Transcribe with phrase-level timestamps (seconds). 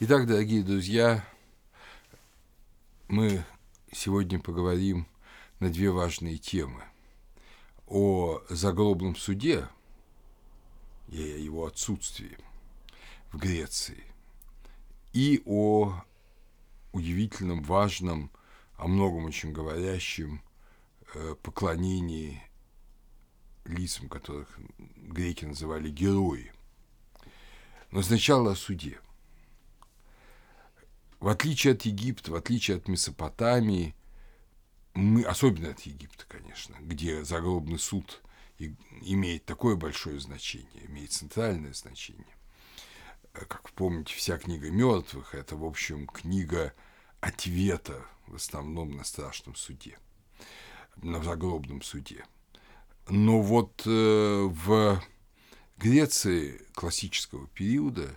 [0.00, 1.24] Итак, дорогие друзья,
[3.06, 3.44] мы
[3.92, 5.06] сегодня поговорим
[5.60, 6.82] на две важные темы.
[7.86, 9.68] О загробном суде
[11.06, 12.36] и о его отсутствии
[13.30, 14.02] в Греции,
[15.12, 16.02] и о
[16.92, 18.32] удивительном, важном,
[18.76, 20.42] о многом очень говорящем
[21.14, 22.42] э, поклонении
[23.64, 26.52] лицам, которых греки называли герои.
[27.92, 28.98] Но сначала о суде.
[31.24, 33.94] В отличие от Египта, в отличие от Месопотамии,
[34.92, 38.22] мы, особенно от Египта, конечно, где загробный суд
[38.58, 42.36] имеет такое большое значение, имеет центральное значение.
[43.32, 46.74] Как помните, вся книга мертвых– это, в общем, книга
[47.22, 49.98] ответа в основном на страшном суде,
[50.96, 52.26] на загробном суде.
[53.08, 55.02] Но вот э, в
[55.78, 58.10] Греции классического периода,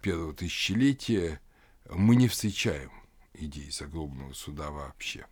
[0.00, 1.38] первого тысячелетия–
[1.90, 2.90] мы не встречаем
[3.34, 5.26] идеи загробного суда вообще.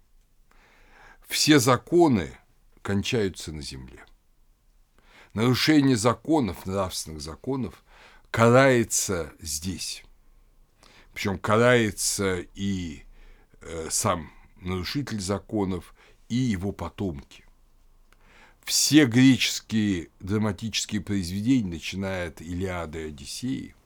[1.27, 2.36] Все законы
[2.83, 4.05] кончаются на земле.
[5.33, 7.83] Нарушение законов, нравственных законов,
[8.30, 10.05] карается здесь.
[11.12, 13.05] Причем карается и
[13.61, 15.94] э, сам нарушитель законов,
[16.28, 17.44] и его потомки.
[18.64, 23.74] Все греческие драматические произведения, начиная от Илиады и Одиссеи–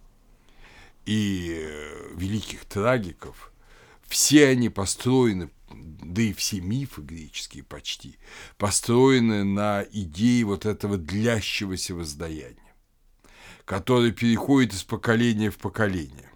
[1.08, 3.50] и э, великих трагиков,
[4.06, 8.18] все они построены, да и все мифы греческие почти,
[8.58, 12.74] построены на идее вот этого длящегося воздаяния,
[13.64, 16.30] которое переходит из поколения в поколение.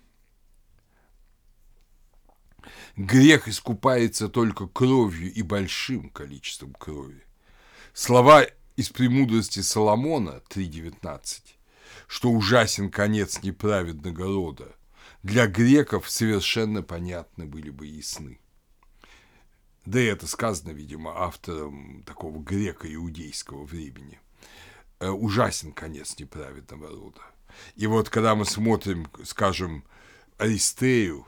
[2.97, 7.27] Грех искупается только кровью и большим количеством крови.
[7.93, 11.43] Слова из «Премудрости Соломона» 3.19
[12.13, 14.77] что ужасен конец неправедного рода,
[15.23, 18.39] для греков совершенно понятны были бы и сны.
[19.87, 24.21] Да и это сказано, видимо, автором такого греко-иудейского времени.
[25.01, 27.23] Э, ужасен конец неправедного рода.
[27.77, 29.83] И вот когда мы смотрим, скажем,
[30.37, 31.27] Аристею,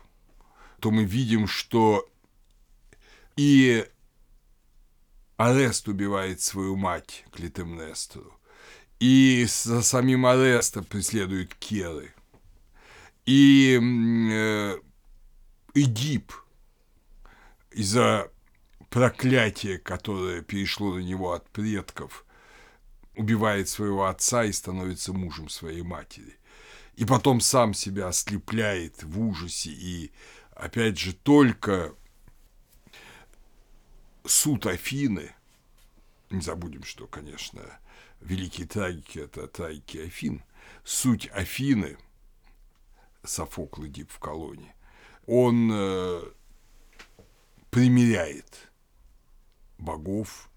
[0.81, 2.07] то мы видим, что
[3.37, 3.89] и
[5.39, 8.39] Арест убивает свою мать Клитемнестру,
[9.05, 12.15] и за самим Ареста преследуют Керы.
[13.27, 14.79] И э,
[15.75, 16.33] Эдип
[17.71, 18.31] из-за
[18.89, 22.25] проклятия, которое перешло на него от предков,
[23.15, 26.39] убивает своего отца и становится мужем своей матери.
[26.97, 29.69] И потом сам себя ослепляет в ужасе.
[29.69, 30.13] И,
[30.55, 31.95] опять же, только
[34.25, 35.31] суд Афины,
[36.31, 37.61] не забудем, что, конечно,
[38.25, 40.43] великие трагики– это трагики Афин.
[40.83, 41.97] Суть Афины,
[43.23, 44.75] Софокл Эдип в колонии,
[45.27, 46.23] он э,
[47.71, 48.71] примиряет
[49.79, 50.51] богов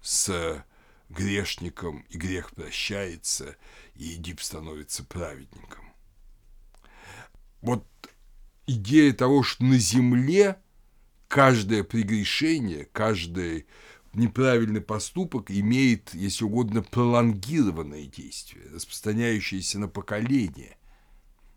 [0.00, 0.64] с
[1.08, 3.56] грешником, и грех прощается,
[3.94, 5.92] и Эдип становится праведником.
[7.60, 7.86] Вот
[8.66, 10.60] идея того, что на земле
[11.28, 13.66] каждое прегрешение, каждый
[14.14, 20.76] неправильный поступок имеет, если угодно, пролонгированное действие, распространяющееся на поколение,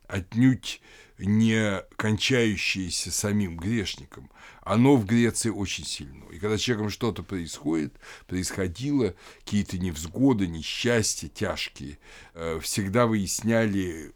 [0.07, 0.81] отнюдь
[1.17, 4.31] не кончающееся самим грешником,
[4.61, 6.25] оно в Греции очень сильно.
[6.31, 7.95] И когда с человеком что-то происходит,
[8.27, 11.97] происходило, какие-то невзгоды, несчастья тяжкие,
[12.33, 14.13] э, всегда выясняли,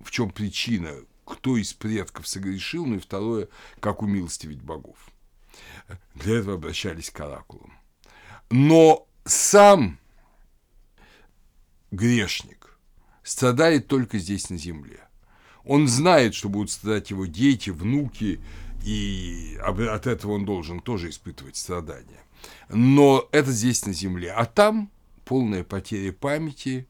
[0.00, 0.94] в чем причина,
[1.24, 3.48] кто из предков согрешил, ну и второе,
[3.80, 5.13] как умилостивить богов
[6.14, 7.72] для этого обращались к оракулам.
[8.50, 9.98] Но сам
[11.90, 12.78] грешник
[13.22, 15.00] страдает только здесь на земле.
[15.64, 18.40] Он знает, что будут страдать его дети, внуки,
[18.84, 22.22] и от этого он должен тоже испытывать страдания.
[22.68, 24.32] Но это здесь на земле.
[24.32, 24.90] А там
[25.24, 26.86] полная потеря памяти.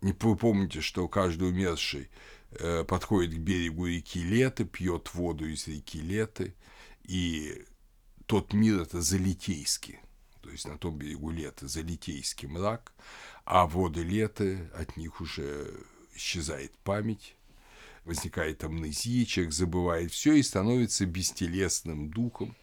[0.00, 2.08] Не вы помните, что каждый умерший
[2.52, 6.54] э, подходит к берегу реки Леты, пьет воду из реки Леты,
[7.08, 7.64] и
[8.26, 9.98] тот мир– это Залитейский,
[10.42, 12.92] то есть на том берегу лета Залитейский мрак,
[13.44, 15.72] а воды лета, от них уже
[16.14, 17.34] исчезает память,
[18.04, 22.54] возникает амнезия, человек забывает все и становится бестелесным духом,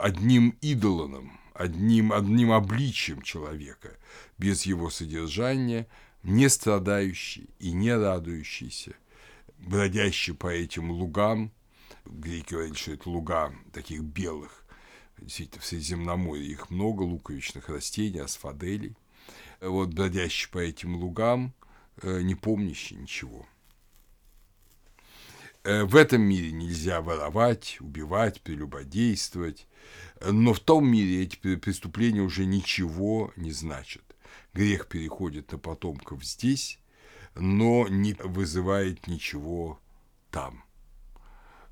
[0.00, 3.96] одним идолоном, одним, одним обличием человека,
[4.38, 5.86] без его содержания,
[6.24, 8.96] не страдающий и не радующийся,
[9.58, 11.52] бродящий по этим лугам,
[12.04, 14.64] греки говорили, луга таких белых,
[15.18, 18.96] действительно, в Средиземноморье их много, луковичных растений, асфаделей,
[19.60, 21.54] вот, бродящий по этим лугам,
[22.02, 23.46] э, не помнящий ничего.
[25.64, 29.66] Э, в этом мире нельзя воровать, убивать, прелюбодействовать.
[30.24, 34.02] Но в том мире эти преступления уже ничего не значат.
[34.54, 36.78] Грех переходит на потомков здесь,
[37.34, 39.80] но не вызывает ничего
[40.30, 40.64] там.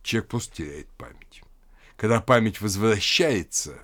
[0.02, 1.43] Человек просто теряет память.
[1.97, 3.79] Когда память возвращается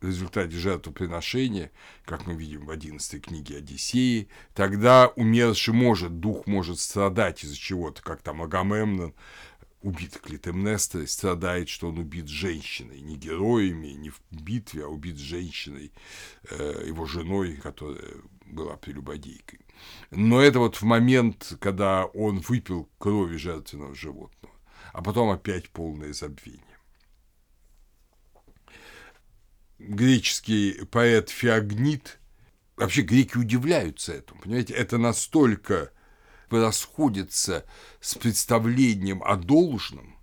[0.00, 1.70] в результате жертвоприношения,
[2.04, 8.02] как мы видим в 11 книге Одиссеи, тогда умерший может, дух может страдать из-за чего-то,
[8.02, 9.14] как там Агамемнон
[9.84, 15.92] убит Клитемнестрой, страдает, что он убит женщиной, не героями, не в битве, а убит женщиной,
[16.50, 18.14] э, его женой, которая
[18.46, 19.60] была прелюбодейкой.
[20.10, 24.53] Но это вот в момент, когда он выпил крови жертвенного животного,
[24.94, 26.62] а потом опять полное забвение.
[29.80, 32.20] Греческий поэт Феогнит,
[32.76, 35.90] вообще греки удивляются этому, понимаете, это настолько
[36.48, 37.66] расходится
[38.00, 40.16] с представлением о должном,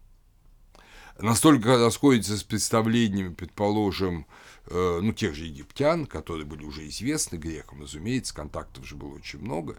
[1.19, 4.25] настолько расходится с представлениями, предположим,
[4.68, 9.39] э, ну, тех же египтян, которые были уже известны грекам, разумеется, контактов же было очень
[9.39, 9.77] много.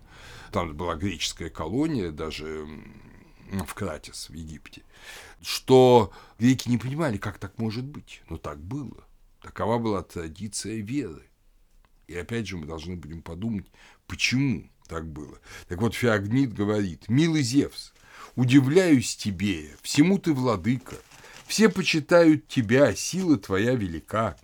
[0.52, 2.68] Там была греческая колония, даже
[3.60, 4.82] в Кратис, в Египте,
[5.40, 9.04] что греки не понимали, как так может быть, но так было.
[9.40, 11.22] Такова была традиция веры.
[12.06, 13.66] И опять же мы должны будем подумать,
[14.06, 15.38] почему так было.
[15.68, 17.92] Так вот, Феогнит говорит, «Милый Зевс,
[18.34, 20.96] удивляюсь тебе, всему ты владыка,
[21.46, 24.36] все почитают тебя, сила твоя велика,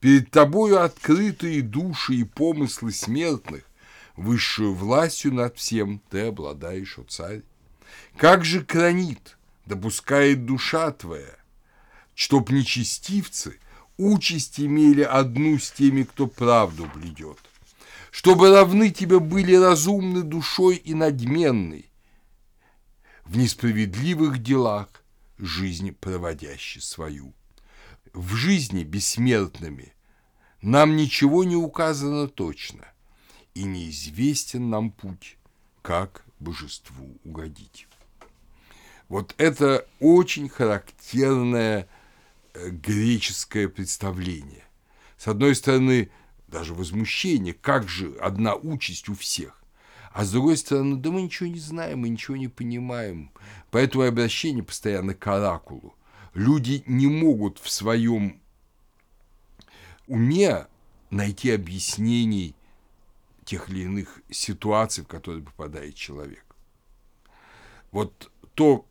[0.00, 3.64] перед тобою открытые души и помыслы смертных,
[4.16, 7.42] высшую властью над всем ты обладаешь, о царь.
[8.16, 9.36] Как же кранит,
[9.66, 11.36] допускает душа твоя,
[12.14, 13.58] чтоб нечестивцы
[13.96, 17.38] участь имели одну с теми, кто правду бледет
[18.14, 21.86] чтобы равны тебе были разумны душой и надменны,
[23.24, 24.86] в несправедливых делах
[25.36, 27.34] жизнь проводящей свою.
[28.12, 29.94] В жизни бессмертными
[30.62, 32.86] нам ничего не указано точно,
[33.52, 35.36] и неизвестен нам путь,
[35.82, 37.88] как божеству угодить.
[39.08, 41.88] Вот это очень характерное
[42.52, 44.64] э, греческое представление.
[45.16, 46.10] С одной стороны,
[46.48, 49.62] даже возмущение, как же одна участь у всех.
[50.12, 53.32] А с другой стороны, да мы ничего не знаем, мы ничего не понимаем.
[53.70, 55.96] Поэтому обращение постоянно к оракулу.
[56.34, 58.40] Люди не могут в своем
[60.06, 60.66] уме
[61.10, 62.54] найти объяснений
[63.44, 66.44] тех или иных ситуаций, в которые попадает человек.
[67.90, 68.86] Вот то,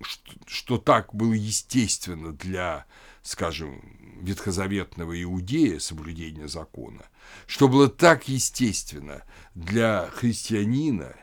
[0.00, 2.86] что, что так было естественно для,
[3.22, 7.04] скажем, ветхозаветного иудея, соблюдения закона,
[7.46, 9.22] что было так естественно
[9.54, 11.16] для христианина,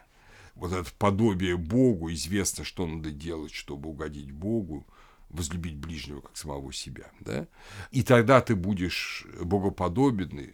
[0.55, 4.87] вот это подобие Богу, известно, что надо делать, чтобы угодить Богу,
[5.29, 7.47] возлюбить ближнего как самого себя, да?
[7.91, 10.53] И тогда ты будешь богоподобен,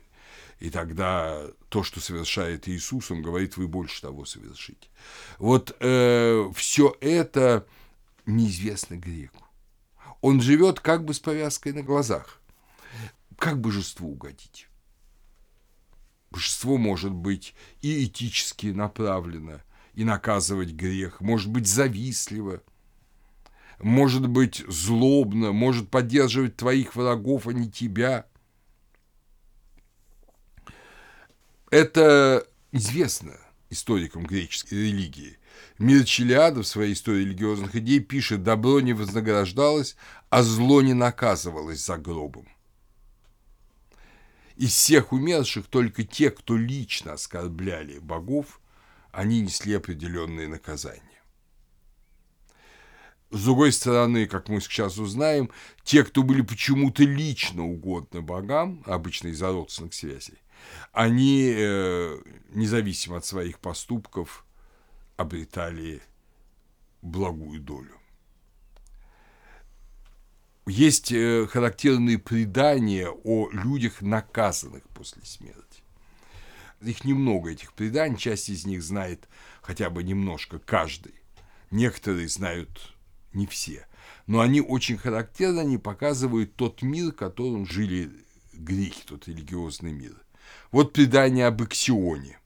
[0.59, 4.87] и тогда то, что совершает Иисус, он говорит, вы больше того совершите.
[5.39, 7.65] Вот э, все это
[8.25, 9.43] неизвестно греку.
[10.21, 12.41] Он живет как бы с повязкой на глазах.
[13.37, 14.67] Как божеству угодить?
[16.31, 19.59] Божество может быть и этически направлено,
[19.93, 22.61] и наказывать грех, может быть завистливо,
[23.79, 28.25] может быть злобно, может поддерживать твоих врагов, а не тебя.
[31.73, 33.35] Это известно
[33.71, 35.39] историкам греческой религии.
[35.79, 39.95] Мир Челиада в своей истории религиозных идей пишет «добро не вознаграждалось,
[40.29, 42.47] а зло не наказывалось за гробом».
[44.55, 48.61] Из всех умерших только те, кто лично оскорбляли богов,
[49.11, 51.23] они несли определенные наказания.
[53.31, 55.49] С другой стороны, как мы сейчас узнаем,
[55.83, 60.37] те, кто были почему-то лично угодны богам, обычно из-за родственных связей,
[60.91, 64.45] они, э, независимо от своих поступков,
[65.17, 66.01] обретали
[67.01, 67.97] благую долю.
[70.65, 75.83] Есть э, характерные предания о людях, наказанных после смерти.
[76.81, 79.27] Их немного, этих преданий, часть из них знает
[79.61, 81.15] хотя бы немножко каждый.
[81.71, 82.93] Некоторые знают
[83.33, 83.87] не все.
[84.27, 88.11] Но они очень характерны, они показывают тот мир, в котором жили
[88.53, 90.22] греки, тот религиозный мир.
[90.73, 92.39] Вот предание об Иксионе.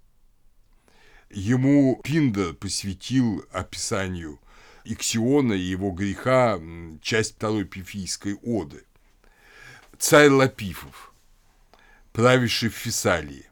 [1.29, 4.41] Ему Пиндер посвятил описанию
[4.83, 6.59] Иксиона и его греха
[7.01, 8.83] часть второй пифийской оды.
[9.97, 11.13] Царь Лапифов,
[12.11, 13.45] правивший в Фессалии.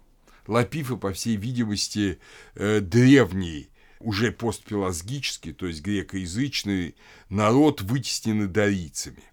[0.45, 2.19] Лапифы, по всей видимости,
[2.55, 3.69] э, древний
[4.01, 6.95] уже постпелагический, то есть грекоязычный
[7.29, 9.23] народ, вытеснены дарийцами.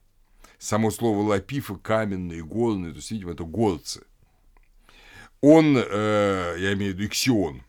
[0.60, 4.04] Само слово лапифа– каменные, горные, то есть, видимо, это горцы.
[5.42, 7.62] Он, э, я имею в виду Иксион,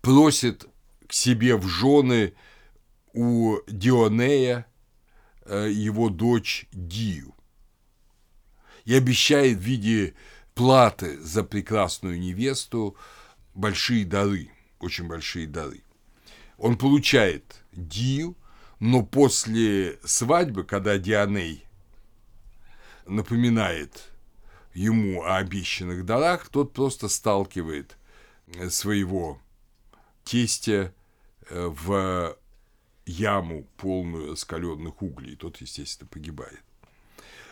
[0.00, 0.66] просит
[1.06, 2.34] к себе в жены
[3.12, 4.66] у Дионея
[5.44, 7.34] э, его дочь Дию
[8.86, 10.14] и обещает в виде
[10.54, 12.96] платы за прекрасную невесту
[13.54, 15.82] большие дары, очень большие дары.
[16.56, 18.36] Он получает Дию,
[18.80, 21.66] но после свадьбы, когда Дионей
[23.06, 24.11] напоминает
[24.74, 27.96] ему обещанных дарах, тот просто сталкивает
[28.68, 29.40] своего
[30.24, 30.92] тестя
[31.48, 32.36] э, в
[33.06, 35.36] яму, полную раскаленных углей.
[35.36, 36.60] Тот, естественно, погибает.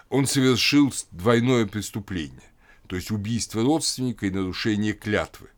[0.08, 2.50] Он совершил двойное преступление,
[2.88, 5.50] то есть убийство родственника и нарушение клятвы.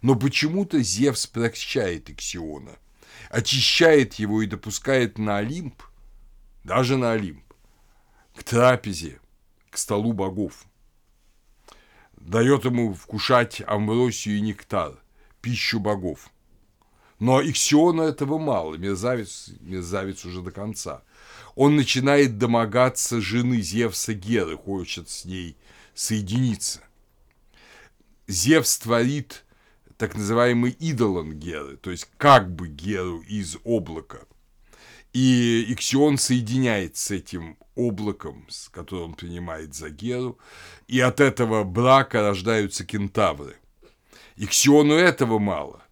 [0.00, 2.78] Но почему-то Зевс прощает Иксиона,
[3.30, 5.82] очищает его и допускает на Олимп,
[6.62, 7.44] даже на Олимп,
[8.34, 9.20] к трапезе,
[9.74, 10.66] к столу богов.
[12.16, 14.94] Дает ему вкушать амбросию и нектар,
[15.40, 16.30] пищу богов.
[17.18, 21.02] Но Иксиона этого мало, мерзавец, мерзавец уже до конца.
[21.56, 25.56] Он начинает домогаться жены Зевса Геры, хочет с ней
[25.92, 26.80] соединиться.
[28.28, 29.44] Зевс творит
[29.96, 34.20] так называемый идолон Геры, то есть как бы Геру из облака.
[35.14, 40.38] И Иксион соединяется с этим облаком, с которым он принимает за Геру,
[40.88, 43.56] и от этого брака рождаются кентавры.
[44.36, 45.84] Иксиону этого мало.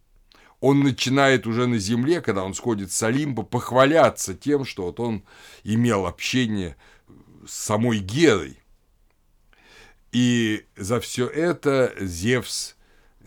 [0.58, 5.22] Он начинает уже на земле, когда он сходит с Олимпа, похваляться тем, что вот он
[5.62, 6.76] имел общение
[7.46, 8.58] с самой Герой.
[10.10, 12.74] И за все это Зевс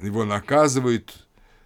[0.01, 1.13] его наказывает.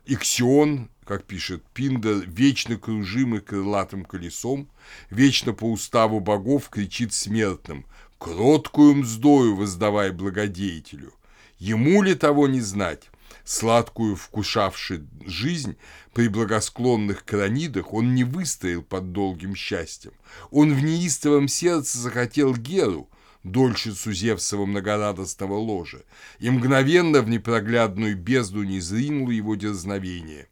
[0.06, 4.70] Иксион, как пишет Пиндер, вечно кружимый крылатым колесом,
[5.10, 7.88] вечно по уставу богов кричит смертным
[8.20, 11.16] «Кроткую мздою воздавай благодетелю!
[11.58, 13.10] Ему ли того не знать?»
[13.44, 15.78] сладкую вкушавший жизнь
[16.14, 20.12] при благосклонных кранидах, он не выстоял под долгим счастьем.
[20.52, 23.10] Он в неистовом сердце захотел Геру,
[23.44, 26.04] дольщицу Зевсова многорадостного ложа,
[26.38, 30.49] и мгновенно в непроглядную бездну не зринуло его дерзновение.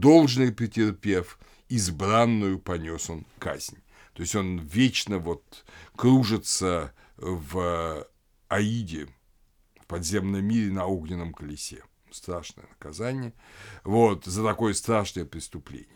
[0.00, 3.78] Должный претерпев, избранную понес он казнь.
[4.14, 8.06] То есть он вечно вот кружится в
[8.48, 9.08] Аиде,
[9.80, 13.32] в подземном мире на огненном колесе страшное наказание,
[13.84, 15.88] вот, за такое страшное преступление.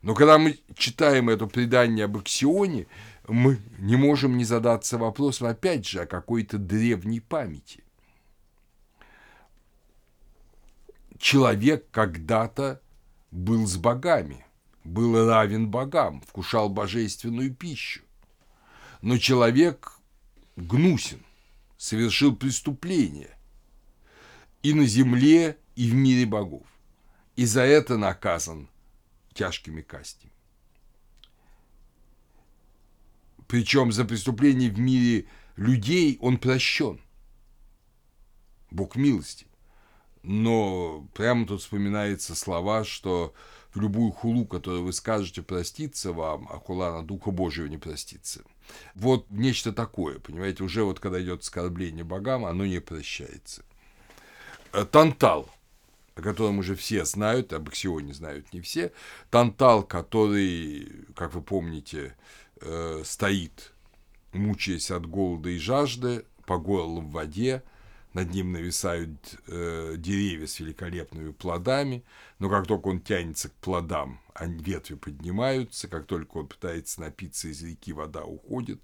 [0.00, 2.86] Но когда мы читаем это предание об Аксионе,
[3.26, 7.84] мы не можем не задаться вопросом, опять же, о какой-то древней памяти.
[11.18, 12.80] Человек когда-то
[13.30, 14.44] был с богами,
[14.84, 18.02] был равен богам, вкушал божественную пищу.
[19.02, 19.98] Но человек
[20.56, 21.22] гнусен,
[21.76, 23.36] совершил преступление,
[24.62, 26.66] и на земле, и в мире богов.
[27.36, 28.68] И за это наказан
[29.32, 30.32] тяжкими казнями.
[33.46, 37.00] Причем за преступление в мире людей он прощен.
[38.70, 39.47] Бог милости.
[40.28, 43.32] Но прямо тут вспоминаются слова, что
[43.72, 48.42] в любую хулу, которую вы скажете, проститься вам, а хула на Духа Божьего не простится.
[48.94, 53.64] Вот нечто такое, понимаете, уже вот когда идет оскорбление богам, оно не прощается.
[54.74, 55.48] Э, Тантал,
[56.14, 58.92] о котором уже все знают, об Аксионе знают не все.
[59.30, 62.14] Тантал, который, как вы помните,
[62.60, 63.72] э, стоит,
[64.34, 67.62] мучаясь от голода и жажды, по горло в воде,
[68.18, 72.04] над ним нависают э, деревья с великолепными плодами,
[72.40, 77.62] но как только он тянется к плодам, ветви поднимаются, как только он пытается напиться из
[77.62, 78.80] реки, вода уходит,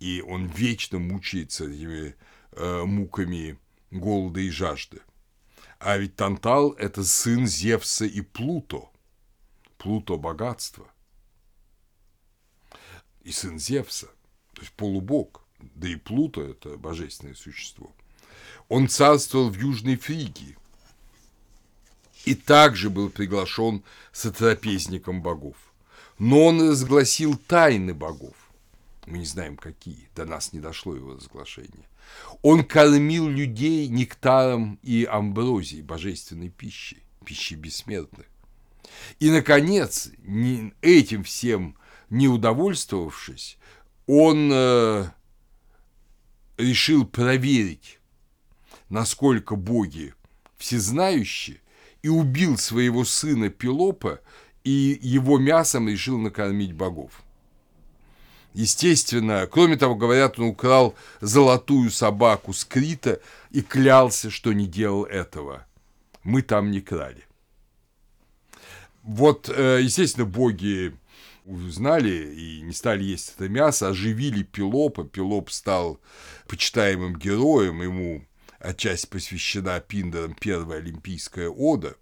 [0.00, 2.16] и он вечно мучается этими
[2.52, 3.56] э, муками
[3.92, 5.00] голода и жажды.
[5.78, 8.90] А ведь Тантал– это сын Зевса и Плуто.
[9.78, 10.88] Плуто– богатство.
[13.22, 14.08] И сын Зевса,
[14.54, 17.92] то есть полубог, да и Плуто– это божественное существо.
[18.72, 20.56] Он царствовал в Южной Фригии
[22.24, 25.56] и также был приглашен сотрапезником богов.
[26.18, 28.34] Но он разгласил тайны богов.
[29.04, 31.86] Мы не знаем, какие, до нас не дошло его разглашение.
[32.40, 38.24] Он кормил людей нектаром и амброзией, божественной пищей, пищей бессмертных.
[39.20, 40.10] И, наконец,
[40.80, 41.76] этим всем
[42.08, 43.58] не удовольствовавшись,
[44.06, 45.10] он э,
[46.56, 47.98] решил проверить,
[48.92, 50.14] насколько боги
[50.58, 51.60] всезнающие
[52.02, 54.20] и убил своего сына Пелопа,
[54.64, 57.22] и его мясом решил накормить богов.
[58.52, 63.20] Естественно, кроме того, говорят, он украл золотую собаку с Крита
[63.50, 65.66] и клялся, что не делал этого.
[66.22, 67.24] Мы там не крали.
[69.02, 70.94] Вот, э, естественно, боги
[71.46, 75.04] узнали и не стали есть это мясо, оживили Пелопа.
[75.04, 75.98] Пелоп стал
[76.46, 78.26] почитаемым героем, ему
[78.62, 81.96] отчасти посвящена Пиндером первая олимпийская ода.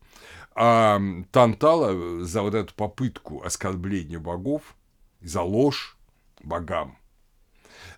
[0.54, 1.00] А
[1.32, 4.76] Тантала за вот эту попытку оскорбления богов,
[5.20, 5.96] за ложь
[6.42, 6.98] богам,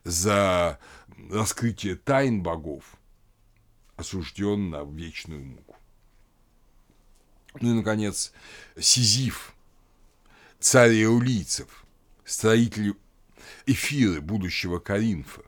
[0.05, 0.79] за
[1.31, 2.85] раскрытие тайн богов
[3.97, 5.77] осужден на вечную муку.
[7.61, 8.33] Ну и, наконец,
[8.79, 9.55] Сизиф,
[10.59, 11.85] царь иулийцев,
[12.25, 12.95] строитель
[13.67, 15.43] эфиры будущего Каринфа.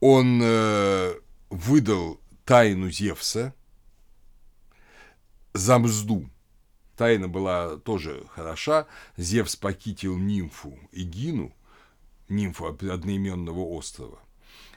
[0.00, 1.14] Он э,
[1.50, 3.54] выдал тайну Зевса
[5.52, 6.28] за мзду.
[6.96, 8.86] Тайна была тоже хороша.
[9.16, 11.52] Зевс похитил нимфу Игину,
[12.28, 14.18] нимфу одноименного острова,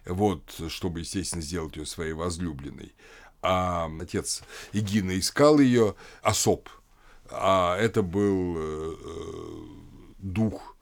[0.05, 2.93] вот, чтобы, естественно, сделать ее своей возлюбленной.
[3.41, 6.67] А отец Игина искал ее особ,
[7.31, 9.63] а это был э, э,
[10.17, 10.75] дух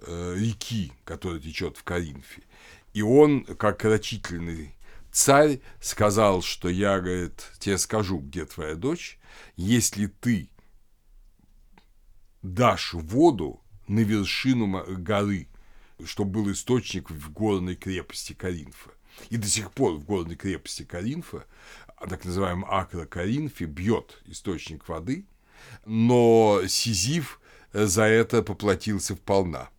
[0.00, 2.42] э, реки, который течет в Каринфе.
[2.94, 4.74] И он, как рачительный
[5.10, 9.18] царь, сказал, что я, говорит, тебе скажу, где твоя дочь,
[9.56, 10.50] если ты
[12.42, 15.48] дашь воду на вершину горы,
[16.04, 18.90] чтобы был источник в горной крепости Каринфа.
[19.30, 21.44] И до сих пор в горной крепости Каринфа,
[22.08, 25.26] так называемом Акро Каринфе, бьет источник воды–
[25.84, 27.40] но Сизиф
[27.72, 29.70] за это поплатился вполна.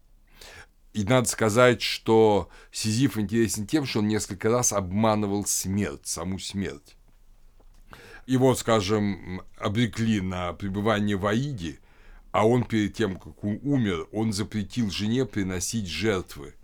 [0.93, 6.95] И надо сказать, что Сизиф интересен тем, что он несколько раз обманывал смерть, саму смерть.
[8.25, 11.79] Его, скажем, обрекли на пребывание в Аиде,
[12.31, 16.55] а он перед тем, как он умер, он запретил жене приносить жертвы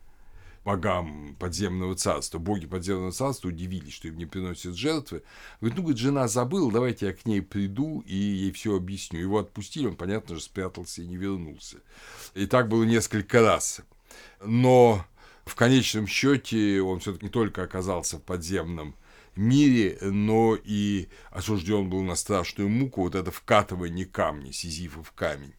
[0.66, 2.40] богам подземного царства.
[2.40, 5.22] Боги подземного царства удивились, что им не приносят жертвы.
[5.62, 9.20] Говорит, ну, говорит, жена забыла, давайте я к ней приду и ей все объясню.
[9.20, 11.78] Его отпустили, он, понятно же, спрятался и не вернулся.
[12.34, 13.82] И так было несколько раз.
[14.44, 15.06] Но
[15.46, 18.96] в конечном счете он все-таки не только оказался в подземном
[19.36, 25.54] мире, но и осужден был на страшную муку, вот это вкатывание камня, в камень.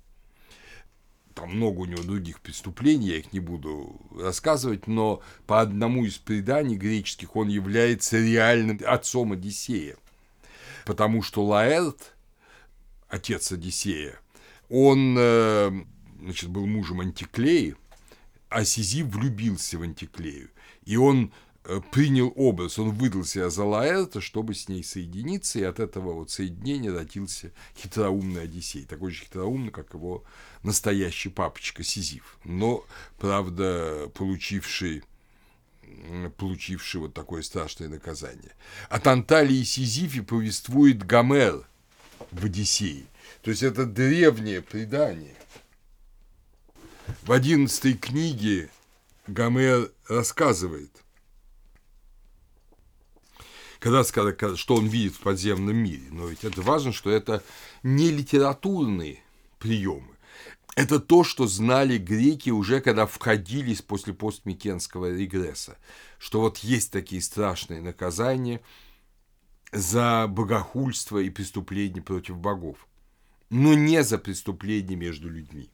[1.35, 6.16] Там много у него других преступлений, я их не буду рассказывать, но по одному из
[6.16, 9.97] преданий греческих он является реальным отцом Одиссея.
[10.87, 12.14] Потому что Лаэрт,
[13.09, 14.19] отец Одиссея,
[14.71, 15.71] он э,
[16.23, 17.77] значит, был мужем Антиклеи,
[18.49, 20.51] а Сизиф влюбился в Антиклею.
[20.85, 21.33] И он
[21.69, 26.13] Э, принял образ, он выдал себя за Лаэрта, чтобы с ней соединиться, и от этого
[26.13, 30.23] вот соединения родился хитроумный Одиссей, такой же хитроумный, как его
[30.63, 32.85] настоящий папочка Сизиф, но,
[33.19, 35.03] правда, получивший
[36.37, 38.53] получивший вот такое страшное наказание.
[38.89, 41.67] О Танталии и Сизифе повествует Гомер
[42.31, 43.07] в Одиссее.
[43.43, 45.35] То есть это древнее предание.
[47.23, 48.71] В одиннадцатой книге
[49.27, 50.90] Гомер рассказывает–
[53.87, 56.07] когда сказать, что он видит в подземном мире.
[56.11, 57.42] Но ведь это важно, что это
[57.85, 59.21] не литературные
[59.61, 60.16] приемы.
[60.75, 65.79] Это то, что знали греки уже, когда входились после постмикенского регресса.
[66.19, 68.61] Что вот есть такие страшные наказания
[69.73, 72.88] за богохульство и преступления против богов.
[73.51, 75.71] Но не за преступления между людьми.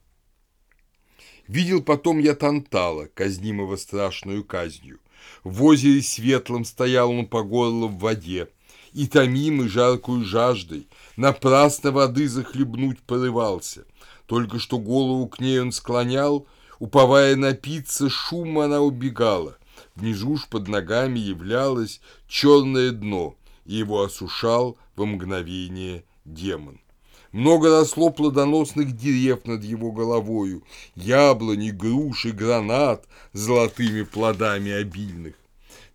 [1.48, 5.00] Видел потом я Тантала, казнимого страшную казнью,
[5.44, 8.48] в озере светлом стоял он по горло в воде,
[8.92, 13.84] и томимый жаркую жаждой, напрасно воды захлебнуть порывался.
[14.26, 16.46] Только что голову к ней он склонял,
[16.78, 19.56] уповая напиться, шум она убегала.
[19.94, 26.81] Внизу ж под ногами являлось черное дно, и его осушал во мгновение демон.
[27.32, 30.62] Много росло плодоносных дерев над его головою,
[30.94, 35.34] яблони, груши, гранат золотыми плодами обильных.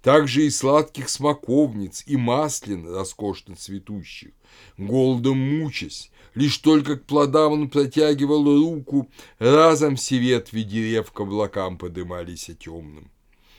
[0.02, 4.32] Также и сладких смоковниц, и маслин роскошно цветущих.
[4.78, 11.78] Голодом мучась, лишь только к плодам он протягивал руку, разом все ветви дерев к облакам
[11.78, 13.12] подымались темным.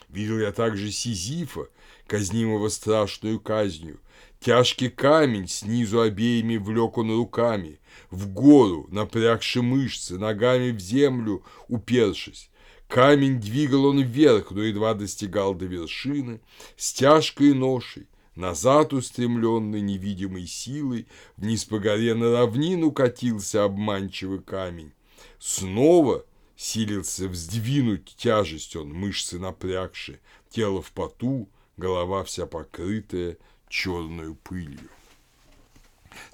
[0.09, 1.69] Видел я также Сизифа,
[2.07, 4.01] казнимого страшную казнью,
[4.41, 12.51] Тяжкий камень снизу обеими влек он руками, в гору, напрягши мышцы, ногами в землю упершись.
[12.87, 16.41] Камень двигал он вверх, но едва достигал до вершины,
[16.77, 18.07] с тяжкой ношей,
[18.39, 24.93] Назад устремленный невидимой силой, Вниз по горе на равнину катился обманчивый камень.
[25.41, 26.25] Снова
[26.57, 30.21] силился вздвинуть тяжесть он, мышцы напрягши,
[30.51, 34.91] тело в поту, голова вся покрытая черную пылью.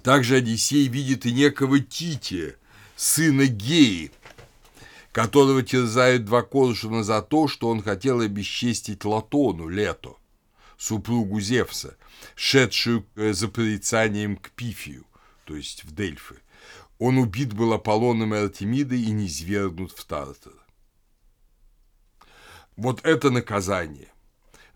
[0.02, 2.56] Также Одиссей видит и некого Тития,
[2.96, 4.10] сына Геи,
[5.12, 10.16] которого терзают два коршуна за то, что он хотел обесчестить Латону, Лето,
[10.76, 11.96] супругу Зевса,
[12.34, 15.06] шедшую э, за порицанием к Пифию,
[15.44, 16.36] то есть в Дельфы.
[16.98, 20.52] Он убит был Аполлоном и Артемидой и низвергнут в Тартар.
[22.76, 24.08] Вот это наказание.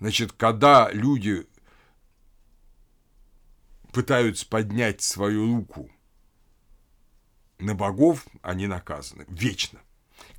[0.01, 1.47] Значит, когда люди
[3.99, 5.91] пытаются поднять свою руку
[7.59, 9.81] на богов, они наказаны вечно.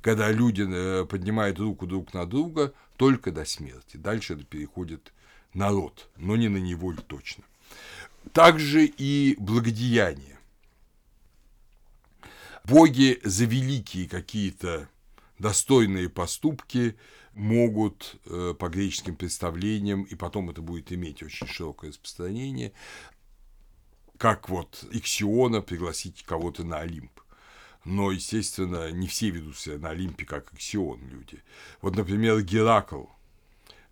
[0.00, 3.98] Когда люди э, поднимают руку друг на друга только до смерти.
[3.98, 5.12] Дальше это переходит
[5.52, 7.44] народ, но не на него точно.
[8.32, 10.38] Также и благодеяние.
[12.64, 14.88] Боги за великие какие-то
[15.38, 16.96] достойные поступки
[17.34, 22.72] могут э, по греческим представлениям, и потом это будет иметь очень широкое распространение,
[24.20, 27.10] как вот Иксиона пригласить кого-то на Олимп.
[27.86, 31.42] Но, естественно, не все ведут себя на Олимпе, как Иксион люди.
[31.80, 33.04] Вот, например, Геракл,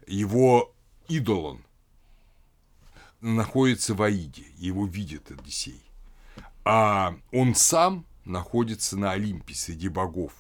[0.07, 0.75] его
[1.09, 1.65] идолон
[3.23, 5.83] находится в Аиде, его видит Одиссей.
[6.63, 10.35] А он сам находится на Олимпе среди богов.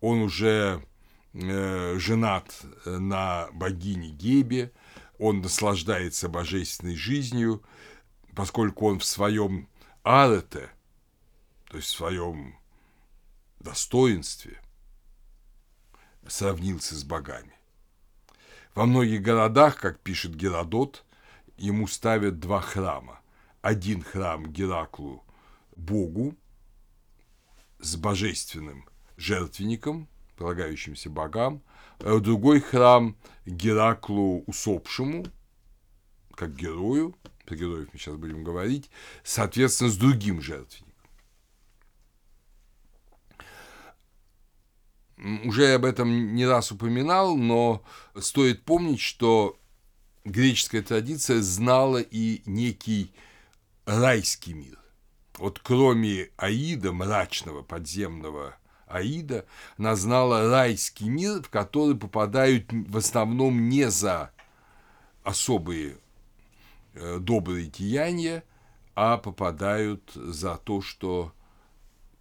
[0.00, 0.86] Он уже
[1.32, 2.54] э, женат
[2.86, 4.70] на богине Гебе,
[5.18, 7.64] он наслаждается божественной жизнью,
[8.40, 9.68] поскольку он в своем
[10.02, 10.70] арете,
[11.68, 12.56] то есть в своем
[13.58, 14.62] достоинстве,
[16.26, 17.52] сравнился с богами.
[18.74, 21.04] Во многих городах, как пишет Геродот,
[21.58, 23.20] ему ставят два храма.
[23.60, 25.22] Один храм Гераклу,
[25.76, 26.34] богу,
[27.78, 31.60] с божественным жертвенником, полагающимся богам,
[31.98, 35.26] а другой храм Гераклу усопшему,
[36.34, 37.14] как герою,
[37.50, 38.90] про героев мы сейчас будем говорить,
[39.24, 40.86] соответственно, с другим жертвенником.
[45.44, 47.82] Уже об этом не раз упоминал, но
[48.18, 49.58] стоит помнить, что
[50.24, 53.12] греческая традиция знала и некий
[53.84, 54.78] райский мир.
[55.36, 59.44] Вот кроме Аида, мрачного подземного Аида,
[59.76, 64.30] она знала райский мир, в который попадают в основном не за
[65.24, 65.98] особые
[66.94, 68.44] добрые деяния,
[68.94, 71.32] а попадают за то, что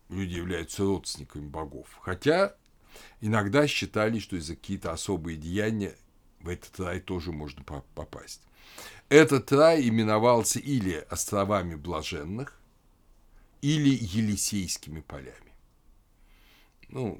[0.10, 1.88] люди являются родственниками богов.
[2.02, 2.56] Хотя
[3.22, 5.96] иногда считали, что из-за какие-то особые деяния
[6.40, 8.42] в этот рай тоже можно попасть.
[9.10, 12.60] Этот рай именовался или островами блаженных,
[13.62, 15.54] или Елисейскими полями.
[16.88, 17.20] Ну,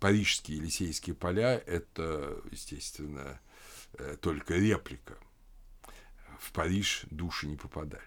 [0.00, 3.40] парижские Елисейские поля– это, естественно,
[3.94, 5.16] э, только реплика–
[6.38, 8.02] в Париж души не попадали.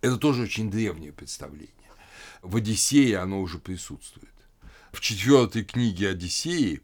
[0.00, 1.72] Это тоже очень древнее представление.
[2.42, 4.34] В Одиссее оно уже присутствует.
[4.92, 6.82] В четвертой книге Одиссеи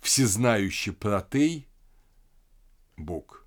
[0.00, 1.66] всезнающий Протей,
[2.96, 3.44] бог,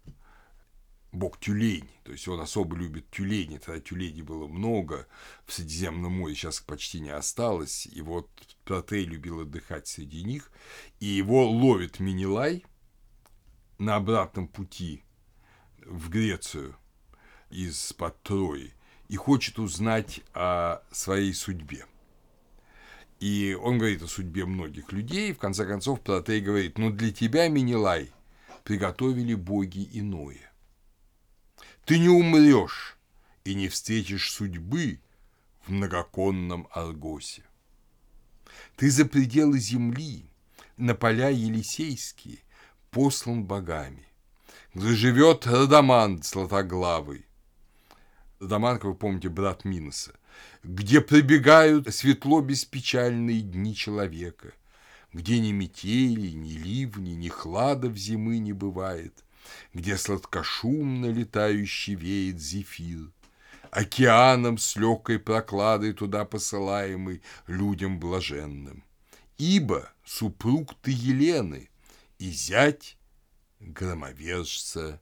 [1.11, 5.07] бог тюлень, то есть он особо любит тюлени, тогда тюленей было много
[5.45, 8.29] в Средиземном море, сейчас почти не осталось, и вот
[8.65, 10.51] Протей любил отдыхать среди них,
[10.99, 12.65] и его ловит Минилай–
[13.77, 15.03] на обратном пути
[15.85, 16.75] в Грецию
[17.49, 18.73] из-под Трои
[19.07, 21.85] и хочет узнать о своей судьбе.
[23.19, 27.11] И он говорит о судьбе многих людей, и в конце концов Протей говорит, ну для
[27.11, 28.11] тебя, Минилай,
[28.63, 30.51] приготовили боги иное.
[31.85, 32.97] Ты не умрешь
[33.43, 34.99] и не встретишь судьбы
[35.65, 37.43] в многоконном Аргосе.
[38.75, 40.25] Ты за пределы земли,
[40.77, 42.39] на поля Елисейские,
[42.93, 44.05] послан богами,
[44.75, 47.25] где живет Радамант златоглавый.
[48.39, 50.13] Радамант, как вы помните, брат Миноса,
[50.63, 54.53] где пробегают светло беспечальные дни человека,
[55.11, 59.23] где ни метели, ни ливни, ни хладов зимы не бывает,
[59.73, 63.09] где сладкошумно летающий веет зефир,
[63.71, 68.83] океаном с легкой прокладой туда посылаемый людям блаженным.
[69.39, 71.69] Ибо супруг ты Елены,
[72.23, 72.97] и зять
[73.59, 75.01] громовержца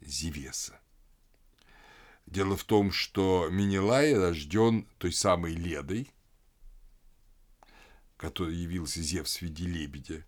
[0.00, 0.80] Зевеса.
[2.24, 6.10] Дело в том, что Минилай рожден той самой Ледой,
[8.16, 10.24] который явился Зевс в виде лебедя,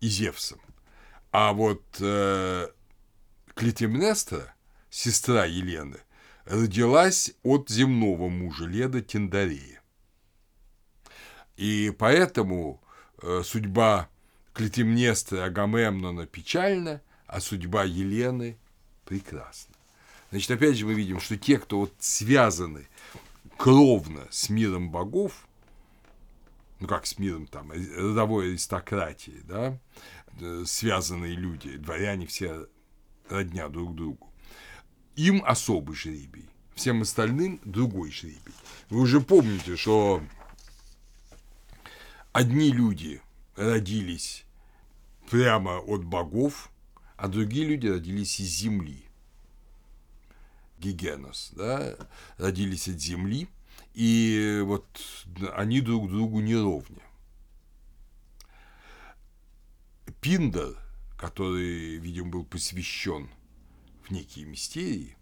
[0.00, 0.60] и Зевсом.
[1.30, 2.68] А вот э,
[3.54, 4.56] Клетимнестра,
[4.90, 6.00] сестра Елены,
[6.44, 9.80] родилась от земного мужа Леда Тиндарея.
[11.56, 12.82] И поэтому
[13.22, 14.08] э, судьба
[14.52, 18.58] Клетимнестры Агамемнона печальна, а судьба Елены
[19.04, 19.74] прекрасна.
[20.30, 22.88] Значит, опять же мы видим, что те, кто вот связаны
[23.56, 25.46] кровно с миром богов,
[26.80, 29.78] ну как с миром там, родовой аристократии, да,
[30.40, 32.66] э, связанные люди, дворяне все
[33.28, 34.32] родня друг другу,
[35.16, 38.54] им особый жребий, всем остальным другой жребий.
[38.90, 40.22] Вы уже помните, что
[42.32, 43.20] одни люди
[43.56, 44.44] родились
[45.30, 46.70] прямо от богов,
[47.16, 49.04] а другие люди родились из земли.
[50.78, 51.96] Гигенос, да,
[52.38, 53.48] родились от земли,
[53.94, 54.86] и вот
[55.54, 57.02] они друг другу не ровня.
[60.20, 60.76] Пиндер,
[61.16, 63.30] который, видимо, был посвящен
[64.02, 65.16] в некие мистерии,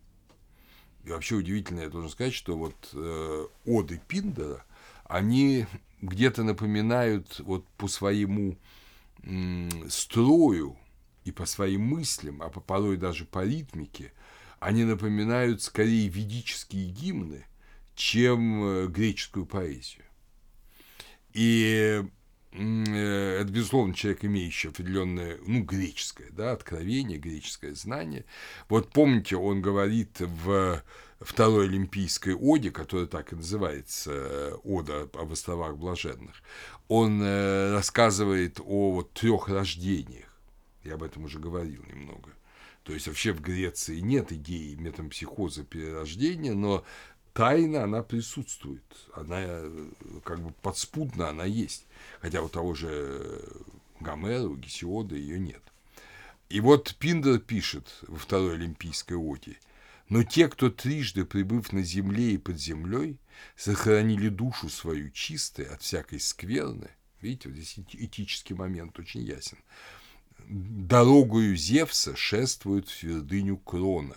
[1.05, 4.65] и вообще удивительно, я должен сказать, что вот э, оды Пиндера,
[5.05, 5.67] они
[6.01, 8.57] где-то напоминают вот по своему
[9.89, 10.77] строю
[11.25, 14.13] и по своим мыслям, а по порой даже по ритмике,
[14.59, 17.45] они напоминают скорее ведические гимны,
[17.95, 20.05] чем э, греческую поэзию.
[21.33, 22.03] И
[22.53, 28.25] э, это, безусловно, человек, имеющий определенное, ну, греческое, да, откровение, греческое знание.
[28.69, 30.83] Вот помните, он говорит в
[31.21, 36.43] второй олимпийской оде, которая так и называется, э, ода об островах блаженных,
[36.89, 40.29] он рассказывает о вот трех рождениях.
[40.83, 42.31] Я об этом уже говорил немного.
[42.83, 46.85] То есть вообще в Греции нет идеи метампсихоза перерождения, но
[47.33, 48.83] тайна, она присутствует.
[49.15, 49.89] Она э,
[50.25, 51.87] как бы подспудно она есть.
[52.21, 53.43] Хотя у того же
[54.01, 55.63] Гомера, у Гесиода ее нет.
[56.49, 59.57] И вот Пиндер пишет во второй Олимпийской оде,
[60.11, 63.19] но те, кто трижды, прибыв на земле и под землей,
[63.57, 69.59] сохранили душу свою чистой от всякой скверны, видите, вот здесь этический момент очень ясен,
[70.49, 74.17] дорогою Зевса шествуют в твердыню Крона,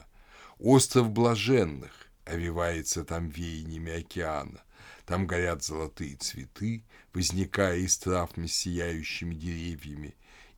[0.57, 4.63] остров блаженных, овивается там веяниями океана.
[5.05, 10.15] Там горят золотые цветы, возникая из трав сияющими деревьями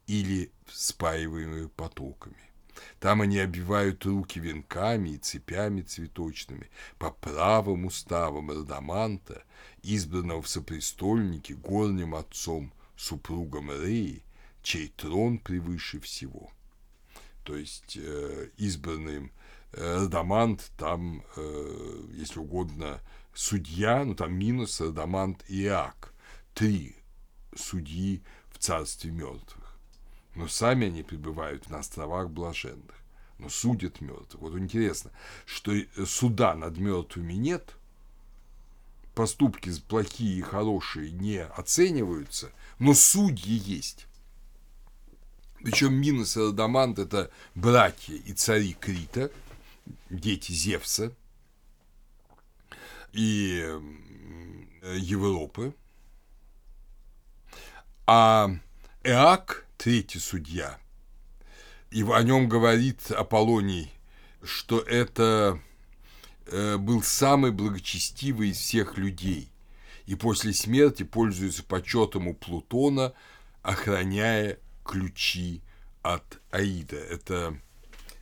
[0.07, 2.37] или спаиваемые потоками.
[2.99, 9.43] Там они обивают руки венками и цепями цветочными по правым уставам Радаманта,
[9.83, 14.23] избранного в сопрестольнике горним отцом, супругом Реи,
[14.61, 16.51] чей трон превыше всего.
[17.43, 19.31] То есть э, избранным
[19.71, 23.01] Радамант, там, э, если угодно,
[23.33, 26.13] судья, ну там минус Радамант и Иак.
[26.53, 26.95] Три
[27.55, 29.64] судьи в царстве мертвых.
[30.35, 32.95] Но сами они пребывают на островах блаженных,
[33.39, 34.41] но судят мертвых.
[34.41, 35.11] Вот интересно,
[35.45, 35.73] что
[36.05, 37.75] суда над мертвыми нет,
[39.13, 44.07] поступки плохие и хорошие не оцениваются, но судьи есть.
[45.63, 49.31] Причем Минос и Радамант– это братья и цари Крита–
[50.09, 51.13] дети Зевса
[53.13, 53.79] и
[54.95, 55.73] Европы,
[58.07, 58.49] а
[59.03, 60.79] Эак, третий судья,
[61.91, 63.93] и о нем говорит Аполлоний,
[64.43, 65.61] что это
[66.47, 69.51] э, был самый благочестивый из всех людей,
[70.07, 73.13] и после смерти пользуется почетом у Плутона,
[73.61, 75.61] охраняя ключи
[76.01, 76.95] от Аида.
[76.97, 77.55] Это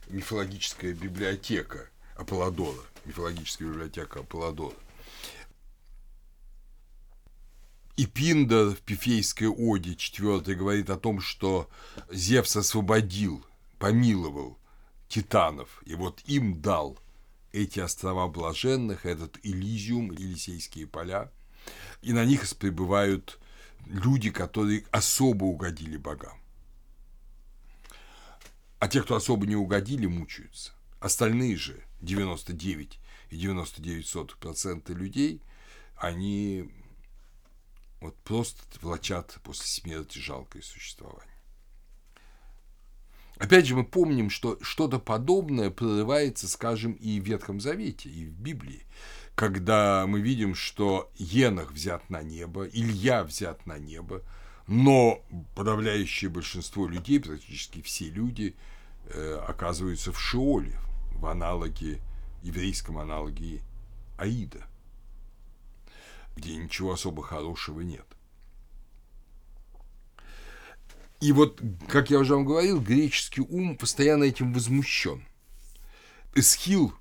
[0.08, 4.76] мифологическая библиотека Аполлодора, мифологическая библиотека Аполлодора.
[7.96, 11.70] И Пиндер в Пифейской оде 4 говорит о том, что
[12.10, 13.44] Зевс освободил,
[13.78, 14.58] помиловал
[15.08, 16.98] титанов, и вот им дал
[17.52, 21.30] эти острова блаженных, этот Элизиум, Елисейские поля,
[22.02, 23.38] и на них пребывают
[23.86, 26.36] люди, которые особо угодили богам.
[28.80, 30.72] А те, кто особо не угодили, мучаются.
[30.98, 32.98] Остальные же, 99
[33.30, 35.40] и 99% людей,
[35.96, 36.70] они
[38.04, 41.34] вот просто влачат после смерти жалкое существование.
[43.36, 48.32] Опять же, мы помним, что что-то подобное прорывается, скажем, и в Ветхом Завете, и в
[48.32, 48.84] Библии,
[49.34, 54.22] когда мы видим, что Енах взят на небо, Илья взят на небо,
[54.68, 55.24] но
[55.56, 58.54] подавляющее большинство людей, практически все люди,
[59.06, 60.78] Э, оказываются в Шиоле,
[61.12, 62.00] в аналоге,
[62.42, 63.60] еврейском аналоге
[64.16, 64.64] Аида,
[66.36, 68.06] где ничего особо хорошего нет.
[71.20, 75.24] И вот, как я уже вам говорил, греческий ум постоянно этим возмущен.
[76.34, 76.92] Эсхил,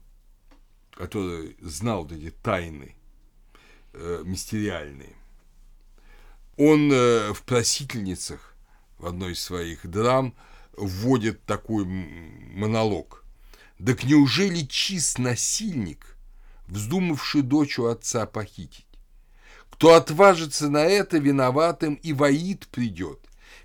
[0.91, 2.95] который знал вот эти тайны
[3.91, 5.15] э, мистериальные,
[6.57, 8.55] он э, в «Просительницах»
[8.97, 10.33] в одной из своих драм
[10.77, 13.25] вводит такой монолог.
[13.83, 16.15] «Так неужели чист насильник,
[16.67, 18.85] вздумавший дочь у отца похитить?
[19.73, 23.19] Кто отважится на это, виноватым и воит придет,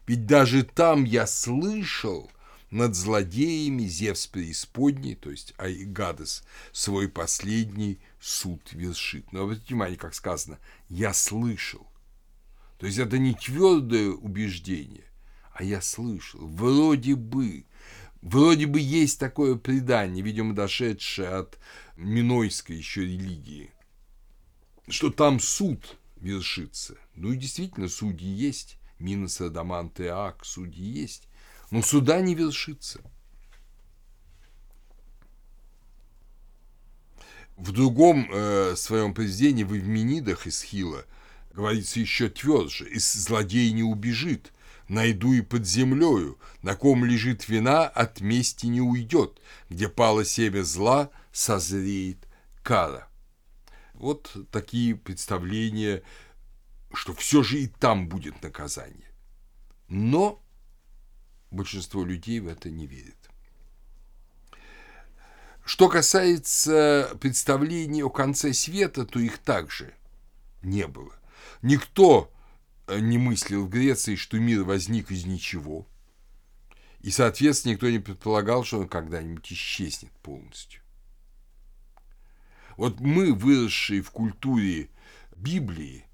[0.06, 2.30] ведь даже там я слышал
[2.70, 9.32] над злодеями Зевс преисподней, то есть Айгадес, свой последний суд вершит.
[9.32, 11.86] Но обратите внимание, как сказано, я слышал.
[12.78, 15.04] То есть это не твердое убеждение,
[15.52, 17.66] а я слышал, вроде бы,
[18.22, 21.58] вроде бы есть такое предание, видимо, дошедшее от
[21.96, 23.70] минойской еще религии,
[24.88, 26.96] что там суд вершится.
[27.14, 31.28] Ну и действительно, судьи есть, Минос, Адамант и Ак, судьи есть,
[31.70, 33.00] но суда не вершится.
[37.56, 41.04] В другом э, своем произведении в Эвменидах из Хила
[41.52, 44.52] говорится еще тверже, из злодей не убежит,
[44.86, 50.62] найду и под землею, на ком лежит вина, от мести не уйдет, где пало семя
[50.62, 52.18] зла, созреет
[52.62, 53.07] кара.
[53.98, 56.02] Вот такие представления,
[56.92, 59.12] что все же и там будет наказание.
[59.88, 60.42] Но
[61.50, 63.16] большинство людей в это не верит.
[65.64, 69.94] Что касается представлений о конце света, то их также
[70.62, 71.14] не было.
[71.60, 72.32] Никто
[72.88, 75.86] Э, не мыслил в Греции, что мир возник из ничего.
[77.00, 80.82] И, соответственно, никто не предполагал, что он когда-нибудь исчезнет полностью.
[82.78, 84.88] Вот мы, выросшие в культуре
[85.34, 86.06] Библии,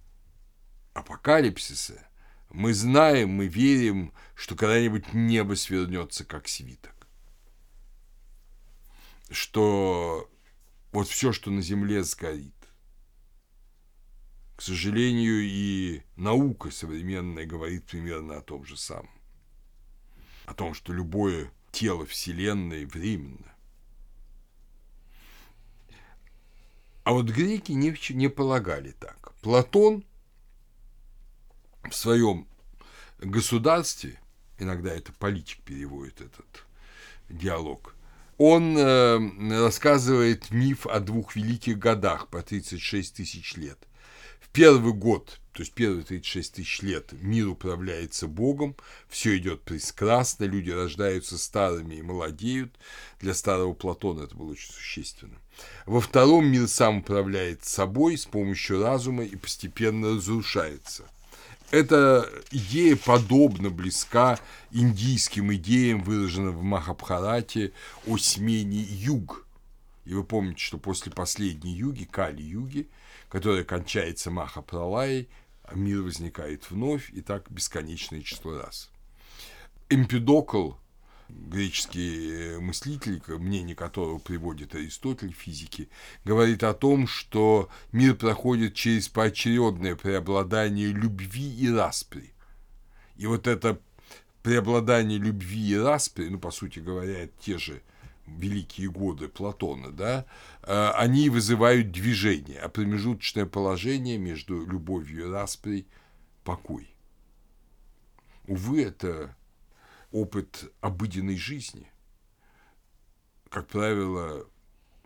[0.94, 2.08] апокалипсиса,
[2.48, 7.06] мы знаем, мы верим, что когда-нибудь небо свернется как свиток.
[9.28, 10.30] Что
[10.90, 12.54] вот все, что на земле сгорит.
[14.56, 19.10] К сожалению, и наука современная говорит примерно о том же самом.
[20.46, 23.53] О том, что любое тело Вселенной временно.
[27.04, 29.32] А вот греки не, не полагали так.
[29.42, 30.04] Платон
[31.88, 32.48] в своем
[33.18, 34.18] государстве,
[34.58, 36.64] иногда это политик переводит этот
[37.28, 37.94] диалог,
[38.36, 43.78] он э, рассказывает миф о двух великих годах по 36 тысяч лет–
[44.54, 48.74] первый год, то есть первые 36 тысяч лет, мир управляется Богом,
[49.08, 52.74] все идет прекрасно, люди рождаются старыми и молодеют.
[53.20, 55.38] Для старого Платона это было очень существенно.
[55.86, 61.04] Во втором мир сам управляет собой с помощью разума и постепенно разрушается.
[61.70, 64.40] Эта идея подобно близка
[64.72, 67.72] индийским идеям, выраженным в Махабхарате
[68.08, 69.46] о смене юг.
[70.04, 72.88] И вы помните, что после последней юги, Кали-юги,
[73.28, 75.28] которая кончается Маха-Пралай,
[75.76, 78.90] мир возникает вновь, и так бесконечное число раз.
[79.90, 80.72] Эмпидокл,
[81.28, 85.88] греческий мыслитель, мнение которого приводит Аристотель в физике,
[86.24, 92.32] говорит о том, что мир проходит через поочередное преобладание любви и распри.
[93.16, 93.80] И вот это
[94.42, 97.82] преобладание любви и распри, ну, по сути говоря, те же–
[98.26, 100.26] великие годы Платона, да,
[100.62, 105.86] э, они вызывают движение, а промежуточное положение между любовью и распрей–
[106.44, 106.94] покой.
[108.46, 109.34] Увы, это
[110.12, 111.90] опыт обыденной жизни.
[113.48, 114.46] Как правило,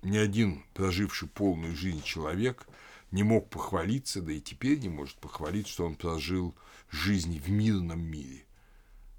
[0.03, 2.67] ни один проживший полную жизнь человек
[3.11, 6.55] не мог похвалиться, да и теперь не может похвалиться, что он прожил
[6.91, 8.45] жизнь в мирном мире.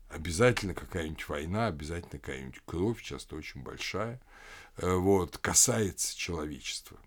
[0.09, 4.19] Обязательно какая-нибудь война, обязательно какая-нибудь кровь, часто очень большая,
[4.77, 6.97] э, вот, касается человечества.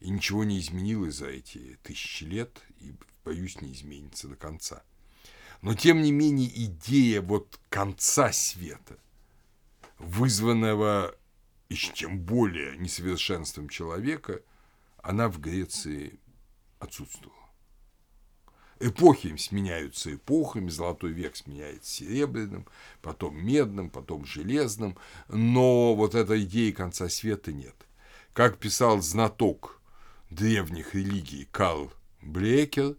[0.00, 2.94] И ничего не изменилось за эти тысячи лет, и,
[3.26, 4.82] боюсь, не изменится до конца.
[5.60, 8.96] Но, тем не менее, идея вот конца света,
[9.98, 11.14] вызванного
[11.68, 14.42] еще тем более несовершенством человека,
[15.02, 16.18] она в Греции
[16.78, 17.39] отсутствовала.
[18.82, 22.66] Эпохи сменяются эпохами, золотой век сменяется серебряным,
[23.02, 24.96] потом медным, потом железным,
[25.28, 27.74] но вот этой идеи конца света нет.
[28.32, 29.82] Как писал знаток
[30.30, 32.96] древних религий Карл Брекер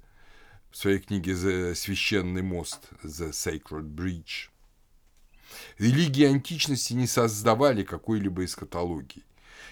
[0.70, 1.36] в своей книге
[1.74, 4.50] «Священный мост» «The Sacred Bridge»,
[5.80, 9.24] религии античности не создавали какой-либо эскатологии.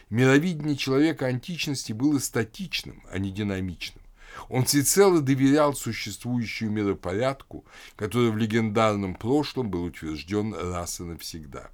[0.10, 3.99] Мировидение человека античности было статичным, а не динамичным.
[4.48, 7.66] Он всецело доверял существующему миропорядку,
[7.96, 11.72] который в легендарном прошлом был утвержден раз и навсегда.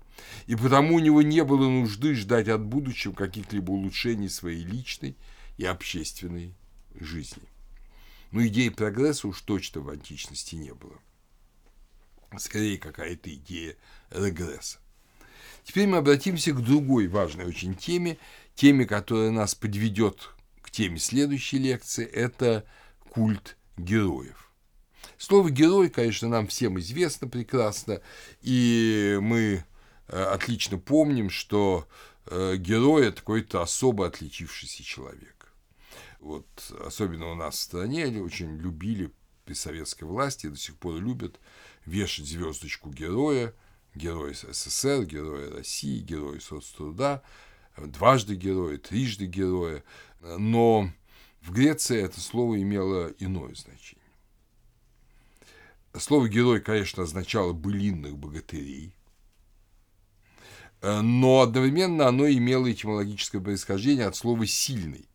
[0.48, 5.16] И потому у него не было нужды ждать от будущего каких-либо улучшений своей личной
[5.58, 6.54] и общественной
[7.00, 7.44] жизни.
[8.32, 10.96] Но идеи прогресса уж точно в античности не было.
[12.38, 13.76] Скорее, какая-то идея
[14.12, 14.80] регресса.
[15.64, 18.18] Теперь мы обратимся к другой важной очень теме,
[18.56, 20.30] теме, которая нас подведет
[20.76, 22.66] теме следующей лекции, это
[23.10, 24.52] культ героев.
[25.18, 28.02] Слово «герой», конечно, нам всем известно прекрасно,
[28.42, 29.64] и мы
[30.08, 31.88] э, отлично помним, что
[32.26, 35.54] э, герой– это какой-то особо отличившийся человек.
[36.20, 36.46] Вот
[36.86, 39.12] особенно у нас в стране очень любили
[39.46, 41.40] при советской власти, до сих пор любят
[41.86, 43.54] вешать звездочку героя,
[43.94, 47.24] герой СССР, герой России, герой соцтруда,
[47.78, 49.84] дважды героя, трижды героя.
[50.22, 50.90] Но
[51.42, 54.04] в Греции это слово имело иное значение.
[55.98, 58.94] Слово «герой», конечно, означало былинных богатырей,
[60.82, 65.08] но одновременно оно имело этимологическое происхождение от слова «сильный».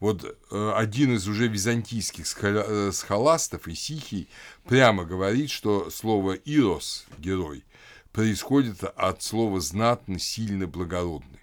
[0.00, 4.28] Вот э, один из уже византийских э, схоластов, Исихий,
[4.64, 7.64] прямо говорит, что слово «ирос»– герой–
[8.12, 11.39] происходит от слова «знатный», «сильный», «благородный».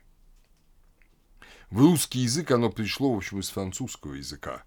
[1.69, 4.63] В русский язык оно пришло, в общем, из французского языка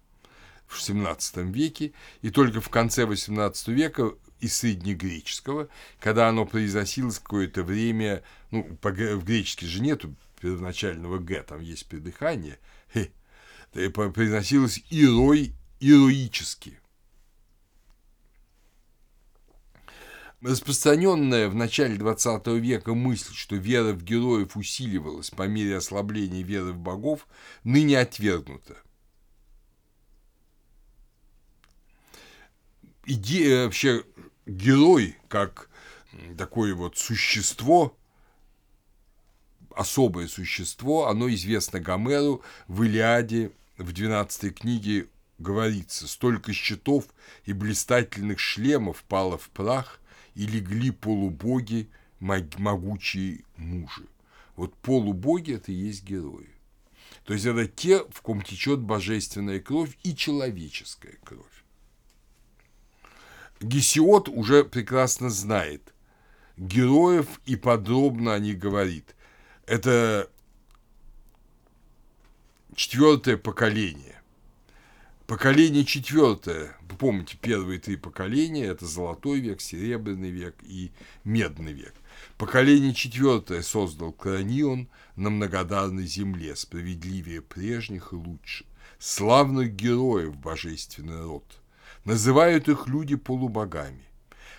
[0.67, 5.67] в XVII веке, и только в конце XVIII века из среднегреческого,
[5.99, 12.59] когда оно произносилось какое-то время, ну, в греческий же нету первоначального «г», там есть придыхание,
[13.73, 16.79] произносилось «ирой», «ироически».
[20.41, 26.71] Распространенная в начале XX века мысль, что вера в героев усиливалась по мере ослабления веры
[26.71, 27.27] в богов,
[27.63, 28.75] ныне отвергнута.
[33.05, 34.03] Идея вообще
[34.47, 35.69] герой как
[36.39, 37.95] такое вот существо,
[39.75, 47.05] особое существо, оно известно Гомеру в Илиаде в 12 книге говорится, столько щитов
[47.45, 50.00] и блистательных шлемов пало в прах,
[50.35, 54.07] и легли полубоги, могучие мужи.
[54.55, 56.49] Вот полубоги– это и есть герои.
[57.25, 61.45] То есть это те, в ком течет божественная кровь и человеческая кровь.
[63.59, 65.93] Гесиод уже прекрасно знает
[66.57, 69.15] героев и подробно о них говорит.
[69.65, 70.29] Это
[72.75, 74.10] четвертое поколение.
[75.31, 80.91] Поколение четвертое, помните, первые три поколения– это золотой век, серебряный век и
[81.23, 81.93] медный век.
[82.37, 88.65] Поколение четвертое создал Кранион на многодарной земле, справедливее прежних и лучше.
[88.99, 91.45] Славных героев божественный род.
[92.03, 94.03] Называют их люди полубогами.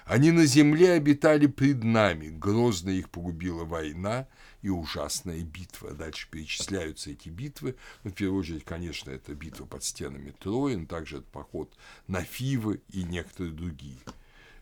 [0.06, 4.26] Они на земле обитали пред нами, грозно их погубила война–
[4.62, 5.92] и ужасная битва.
[5.92, 7.76] Дальше перечисляются эти битвы.
[8.04, 12.22] Ну, в первую очередь, конечно, это битва под стенами Трои, но также это поход на
[12.22, 13.98] Фивы и некоторые другие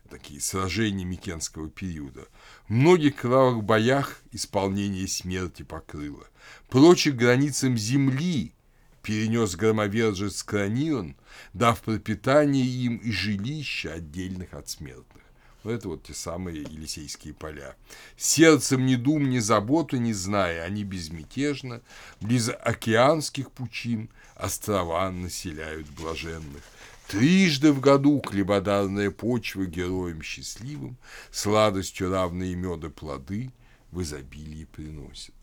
[0.09, 2.27] такие сражения Микенского периода.
[2.67, 6.27] В многих кровавых боях исполнение смерти покрыло.
[6.69, 8.53] Прочих границам земли
[9.01, 11.15] перенес громовержец Кранион,
[11.53, 15.20] дав пропитание им и жилища отдельных от смертных.
[15.63, 17.75] Ну, это вот те самые Елисейские поля.
[18.17, 21.81] Сердцем ни дум, ни заботы не зная, они безмятежно,
[22.19, 26.63] близ океанских пучин острова населяют блаженных.
[27.07, 30.97] Трижды в году хлебодарная почва героям счастливым,
[31.29, 33.51] сладостью равные меда плоды
[33.91, 35.35] в изобилии приносит.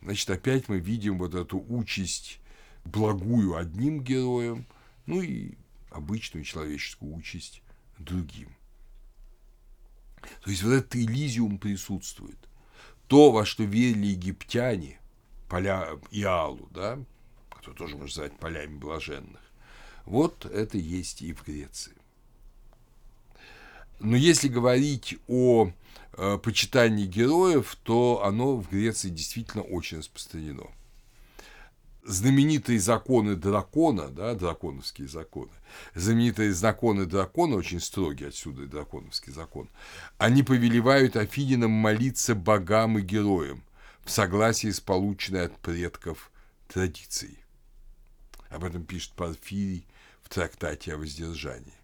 [0.00, 2.40] Значит, опять мы видим вот эту участь
[2.84, 4.66] благую одним героям,
[5.04, 5.54] ну и
[5.90, 7.62] обычную человеческую участь
[7.98, 8.48] другим.
[10.42, 12.38] То есть вот этот Элизиум присутствует.
[13.06, 15.00] То, во что верили египтяне,
[15.48, 16.98] поля Иалу, да,
[17.50, 19.40] который тоже можно назвать полями блаженных,
[20.04, 21.94] вот это есть и в Греции.
[23.98, 25.70] Но если говорить о
[26.14, 30.68] э, почитании героев, то оно в Греции действительно очень распространено
[32.04, 35.52] знаменитые законы дракона, да, драконовские законы,
[35.94, 39.68] знаменитые законы дракона, очень строгие отсюда драконовский закон,
[40.18, 43.62] они повелевают Афининам молиться богам и героям
[44.04, 46.30] в согласии с полученной от предков
[46.68, 47.38] традицией.
[48.48, 49.86] Об этом пишет Порфирий
[50.22, 51.74] в трактате о воздержании.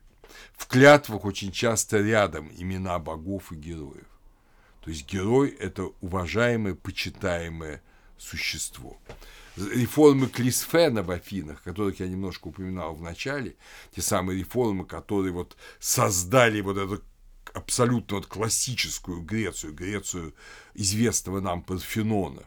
[0.56, 4.06] В клятвах очень часто рядом имена богов и героев.
[4.80, 7.82] То есть герой– это уважаемое, почитаемое
[8.18, 8.98] существо.
[9.56, 13.56] Реформы Клисфена в Афинах, которых я немножко упоминал в начале,
[13.94, 17.02] те самые реформы, которые вот создали вот эту
[17.54, 20.34] абсолютно вот классическую Грецию, Грецию
[20.74, 22.42] известного нам Парфенона.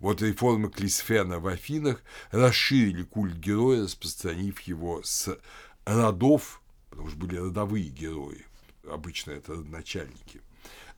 [0.00, 5.38] Вот реформы Клисфена в Афинах расширили культ героя, распространив его с
[5.84, 8.44] родов, потому что были родовые герои,
[8.88, 10.40] обычно это родоначальники–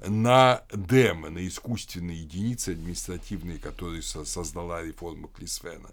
[0.08, 5.90] на демы, на искусственные единицы административные, которые создала реформа Клисфена.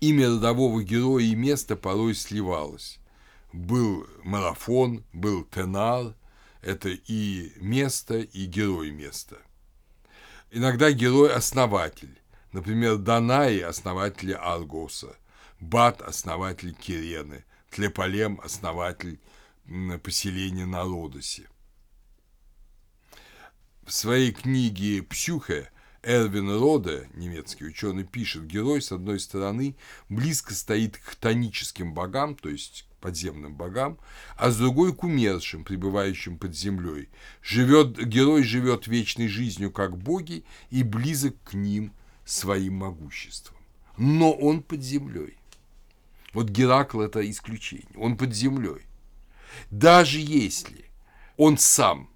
[0.00, 2.98] Имя родового героя и место порой сливалось.
[3.52, 6.14] Был марафон, был тенар,
[6.60, 9.38] это и место, и герой места.
[10.50, 12.20] Иногда герой– основатель.
[12.52, 15.16] Например, Данаи– основатель Аргоса,
[15.60, 19.18] Бат– основатель Кирены, Тлеполем– основатель
[20.02, 21.48] поселения на Лодосе.
[23.84, 25.70] В своей книге «Псюхе»
[26.02, 29.76] Эрвин Роде, немецкий ученый, пишет, герой, с одной стороны,
[30.08, 33.98] близко стоит к тоническим богам, то есть к подземным богам,
[34.36, 37.08] а с другой к умершим, пребывающим под землей.
[37.42, 41.92] Живет, герой живет вечной жизнью, как боги, и близок к ним
[42.24, 43.56] своим могуществом.
[43.96, 45.36] Но он под землей.
[46.32, 47.96] Вот Геракл– это исключение.
[47.96, 48.82] Он под землей.
[49.70, 50.86] Даже если
[51.36, 52.10] он сам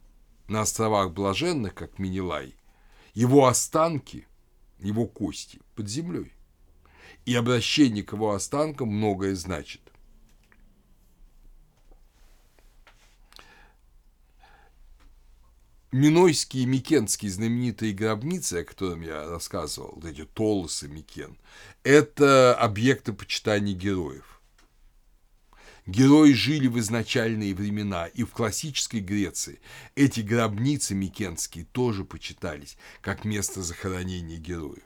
[0.49, 2.55] на островах Блаженных, как Минилай,
[3.15, 4.27] его останки,
[4.79, 6.33] его кости под землей.
[7.27, 9.83] И обращение к его останкам многое значит.
[15.93, 21.37] Минойские и Микенские знаменитые гробницы, о которых я рассказывал, вот эти Толосы Микен,
[21.83, 24.30] это объекты почитания героев.
[25.91, 29.59] Герои жили в изначальные времена, и в классической Греции
[29.97, 34.85] эти гробницы микенские тоже почитались как место захоронения героев.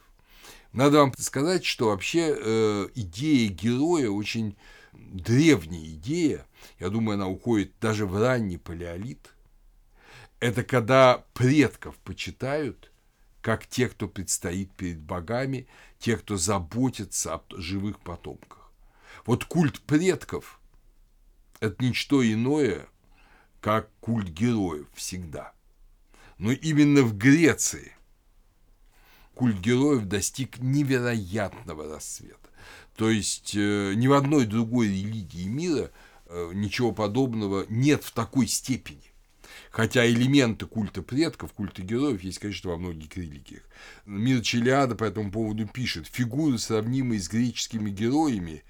[0.73, 4.57] Надо вам сказать, что вообще э, идея героя очень
[4.95, 6.47] древняя идея,
[6.79, 9.29] я думаю, она уходит даже в ранний палеолит.
[10.41, 12.91] Это когда предков почитают
[13.43, 18.73] как тех, кто предстоит перед богами, тех, кто заботится о живых потомках.
[19.27, 20.61] Вот культ предков–
[21.61, 22.87] это ничто иное,
[23.61, 25.53] как культ героев всегда.
[26.39, 27.93] Но именно в Греции
[29.35, 32.39] культ героев достиг невероятного расцвета.
[32.97, 35.91] То есть э, ни в одной другой религии мира
[36.27, 39.15] э, ничего подобного нет в такой степени.
[39.71, 43.63] Хотя элементы культа предков, культа героев есть, конечно, во многих религиях.
[44.07, 48.63] Мир Челиада по этому поводу пишет, фигуры, сравнимые с греческими героями,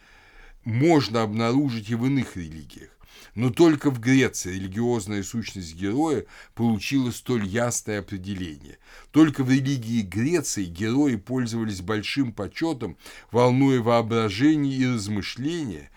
[0.64, 2.90] можно обнаружить и в иных религиях.
[3.34, 8.78] Но только в Греции религиозная сущность героя получила столь ясное определение.
[9.10, 12.96] Только в религии Греции герои пользовались большим почетом,
[13.32, 15.90] волнуя воображение и размышления,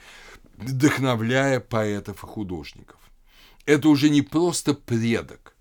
[0.57, 2.99] вдохновляя поэтов и художников.
[3.65, 5.55] Это уже не просто предок,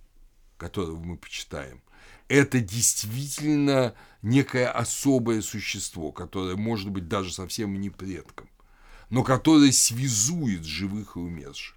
[0.56, 1.82] которого мы почитаем,
[2.28, 8.48] это действительно некое особое существо, которое может быть даже совсем не предком
[9.10, 11.76] но которое связует живых и умерших.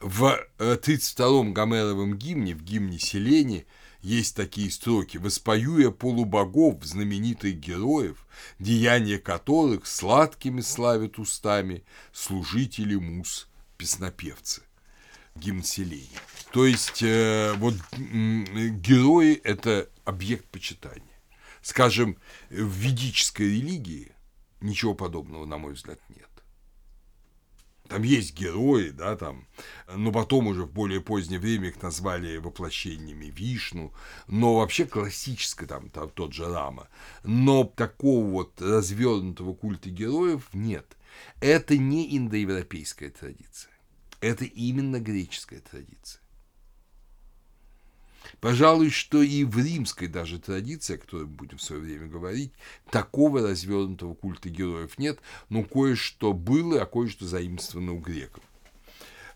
[0.00, 3.66] В 32-м э, Гомеровом гимне, в гимне Селени,
[4.00, 8.26] есть такие строки «Воспою я полубогов, знаменитых героев,
[8.58, 13.48] деяния которых сладкими славят устами служители мус,
[13.78, 14.62] песнопевцы».
[15.36, 16.10] Гимн Селени.
[16.52, 21.06] То есть, э, вот герои– это объект почитания.
[21.62, 22.18] Скажем,
[22.50, 24.12] в ведической религии
[24.62, 26.28] Ничего подобного, на мой взгляд, нет.
[27.88, 29.46] Там есть герои, да, там,
[29.92, 33.92] но потом уже в более позднее время их назвали воплощениями Вишну,
[34.28, 36.88] но вообще классическое там, там тот же Рама.
[37.24, 40.96] Но такого вот развернутого культа героев нет.
[41.40, 43.72] Это не индоевропейская традиция.
[44.20, 46.21] Это именно греческая традиция.
[48.42, 52.50] Пожалуй, что и в римской даже традиции, о которой будем в свое время говорить,
[52.90, 58.42] такого развернутого культа героев нет, но кое-что было, а кое-что заимствовано у греков.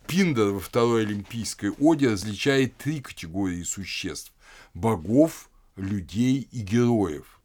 [0.09, 4.33] Пиндер во второй Олимпийской оде различает три категории существ–
[4.75, 7.41] богов, людей и героев.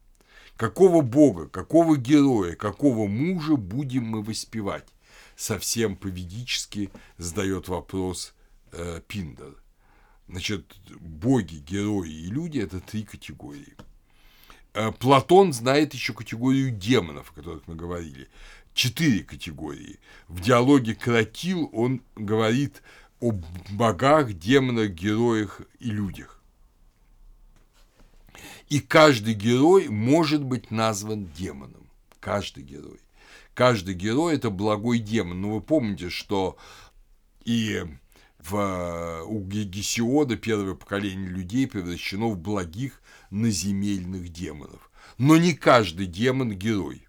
[0.56, 4.88] Какого бога, какого героя, какого мужа будем мы воспевать?
[5.36, 8.34] Совсем поведически задает вопрос
[8.72, 9.61] э, Пиндер.
[10.32, 10.64] Значит,
[10.98, 13.76] боги, герои и люди– это три категории.
[14.72, 18.28] Э, Платон знает еще категорию демонов, о которых мы говорили.
[18.72, 20.00] Четыре категории.
[20.28, 22.82] В диалоге Кратил он говорит
[23.20, 23.32] о
[23.72, 26.40] богах, демонах, героях и людях.
[28.70, 31.86] И каждый герой может быть назван демоном.
[32.20, 33.00] Каждый герой.
[33.52, 35.42] Каждый герой– это благой демон.
[35.42, 36.56] Но вы помните, что
[37.44, 37.84] и
[38.44, 44.90] в, у Гесиода первое поколение людей превращено в благих наземельных демонов.
[45.18, 47.06] Но не каждый демон– герой.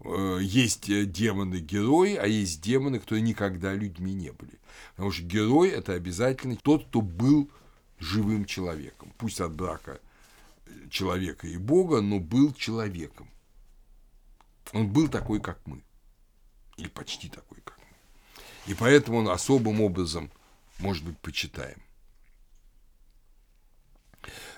[0.00, 4.58] Э, есть демоны-герои, а есть демоны, которые никогда людьми не были.
[4.94, 7.50] Потому что герой– это обязательно тот, кто был
[7.98, 9.12] живым человеком.
[9.18, 10.00] Пусть от брака
[10.90, 13.28] человека и Бога, но был человеком.
[14.72, 15.82] Он был такой, как мы.
[16.76, 17.79] Или почти такой, как.
[18.66, 20.30] И поэтому он особым образом,
[20.78, 21.80] может быть, почитаем.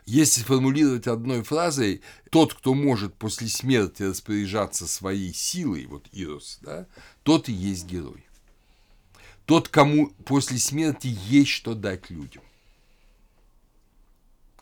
[0.04, 6.86] Если сформулировать одной фразой, тот, кто может после смерти распоряжаться своей силой, вот Ирос, да,
[7.22, 8.24] тот и есть герой.
[9.46, 12.42] Тот, кому после смерти есть что дать людям.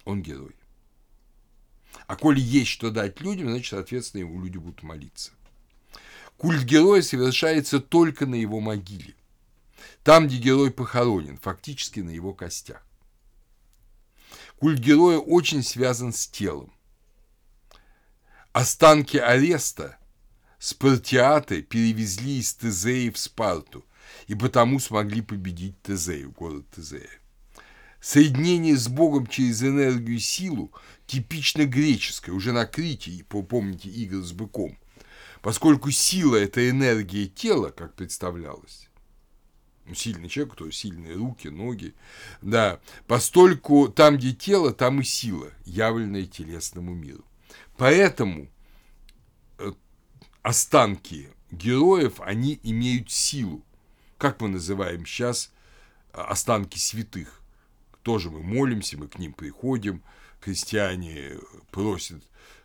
[0.04, 0.54] Он герой.
[2.06, 5.32] А коли есть что дать людям, значит, соответственно, ему люди будут молиться.
[6.36, 9.14] Культ героя совершается только на его могиле.
[10.02, 12.86] Там, где герой похоронен, фактически на его костях.
[14.58, 16.72] Культ героя очень связан с телом.
[18.52, 19.98] Останки ареста
[20.58, 23.86] спартиаты перевезли из Тезеи в Спарту,
[24.26, 27.08] и потому смогли победить Тезею, город Тезея.
[28.00, 30.72] Соединение с Богом через энергию и силу
[31.06, 34.78] типично греческое, уже на Крите, помните игры с быком,
[35.40, 38.89] поскольку сила– это энергия тела, как представлялось,
[39.94, 41.94] сильный человек, то сильные руки, ноги.
[42.42, 47.24] Да, постольку там, где тело, там и сила, явленная телесному миру.
[47.76, 48.48] Поэтому
[49.58, 49.72] э,
[50.42, 53.64] останки героев, они имеют силу.
[54.18, 55.52] Как мы называем сейчас
[56.12, 57.40] э, останки святых?
[58.02, 60.02] Тоже мы молимся, мы к ним приходим,
[60.40, 61.38] христиане
[61.70, 62.22] просят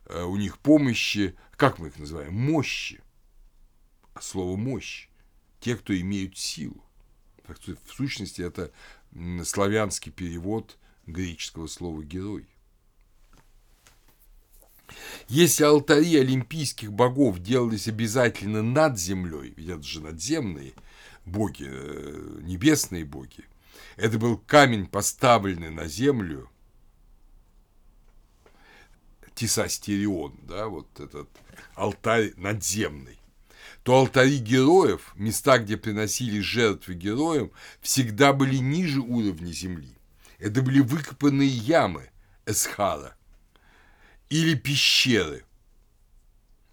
[0.08, 1.36] э, у них помощи.
[1.56, 2.34] Как мы их называем?
[2.34, 3.02] Мощи.
[4.20, 5.08] Слово мощь.
[5.60, 6.85] Те, кто имеют силу.
[7.48, 8.72] В сущности, это
[9.44, 10.78] славянский перевод
[11.08, 12.48] греческого слова «герой».
[15.28, 20.74] Если алтари олимпийских богов делались обязательно над землей, ведь это же надземные
[21.26, 23.46] боги, э, небесные боги,
[23.96, 26.50] это был камень, поставленный на землю,
[29.34, 31.30] Тисастерион, да, вот этот
[31.76, 33.20] алтарь надземный
[33.86, 39.96] то алтари героев, места, где приносили жертвы героям, всегда были ниже уровня земли.
[40.40, 42.10] Это были выкопанные ямы
[42.48, 43.16] Эсхара
[44.32, 45.46] или пещеры,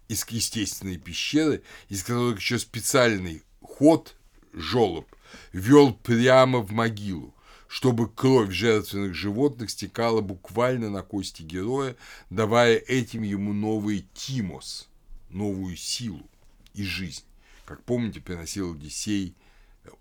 [0.07, 4.15] из естественной пещеры, из которых еще специальный ход,
[4.51, 5.05] жолоб,
[5.51, 7.35] вел прямо в могилу,
[7.67, 11.95] чтобы кровь жертвенных животных стекала буквально на кости героя,
[12.31, 14.87] давая этим ему новый тимос,
[15.29, 16.27] новую силу
[16.73, 17.23] и жизнь.
[17.65, 19.35] Как помните, приносил Одиссей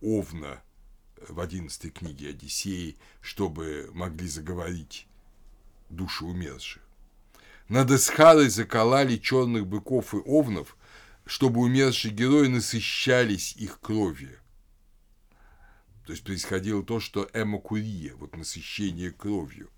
[0.01, 0.63] Овна
[1.29, 5.07] в одиннадцатой книге Одиссеи, чтобы могли заговорить
[5.89, 6.83] души умерших.
[7.69, 10.77] Над Эсхарой заколали черных быков и овнов,
[11.25, 14.39] чтобы умершие герои насыщались их кровью.
[16.05, 19.71] То есть происходило то, что эмокурия, вот насыщение кровью.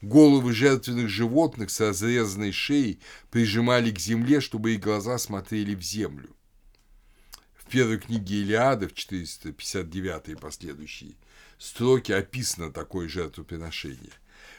[0.00, 6.30] Головы жертвенных животных с разрезанной шеей прижимали к земле, чтобы их глаза смотрели в землю.
[7.56, 11.14] В первой книге Илиады, в 459 и последующие
[11.58, 14.12] строки описано такое жертвоприношение.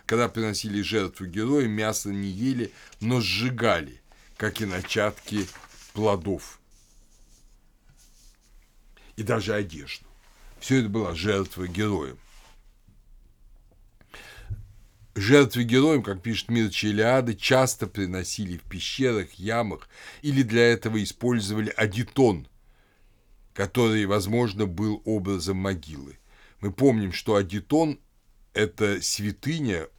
[0.06, 4.02] Когда приносили жертву героя, мясо не ели, но сжигали,
[4.36, 5.48] как и начатки
[5.94, 6.60] плодов.
[9.16, 10.06] И даже одежду.
[10.60, 12.20] Все это была жертва героям.
[15.20, 19.90] Жертвы героям, как пишет Мир Челиады, часто приносили в пещерах, ямах
[20.22, 22.48] или для этого использовали адитон,
[23.54, 26.18] который, возможно, был образом могилы.
[26.62, 28.00] Мы помним, что адитон–
[28.54, 29.90] это святыня,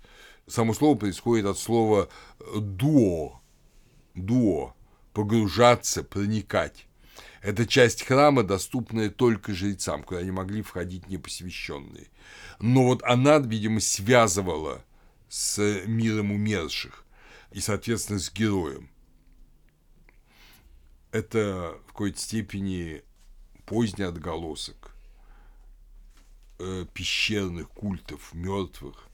[0.46, 2.08] само слово происходит от слова
[2.56, 3.42] «дуо»,
[4.14, 4.74] «дуо»,
[5.12, 6.86] погружаться, проникать.
[7.42, 12.06] Это часть храма, доступная только жрецам, куда не могли входить непосвященные.
[12.58, 14.82] Но вот она, видимо, связывала
[15.30, 17.04] с миром умерших
[17.52, 18.90] и, соответственно, с героем.
[21.12, 23.02] Это в какой-то степени
[23.64, 24.90] поздний отголосок
[26.58, 29.06] э, пещерных культов мертвых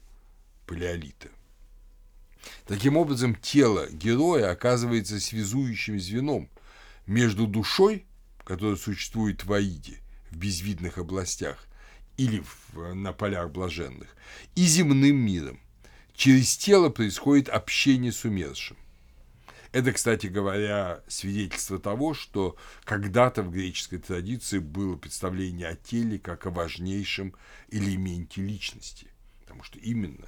[0.65, 1.29] палеолита.
[2.65, 6.49] Таким образом, тело героя оказывается связующим звеном
[7.05, 8.05] между душой,
[8.43, 9.99] которая существует в Аиде,
[10.31, 11.67] в безвидных областях,
[12.17, 12.39] или
[12.73, 14.15] в, на полях блаженных,
[14.55, 15.59] и земным миром,
[16.17, 18.75] через тело происходит общение с умершим.
[19.71, 26.47] Это, кстати говоря, свидетельство того, что когда-то в греческой традиции было представление о теле как
[26.47, 27.35] о важнейшем
[27.69, 29.07] элементе личности.
[29.41, 30.27] Потому что именно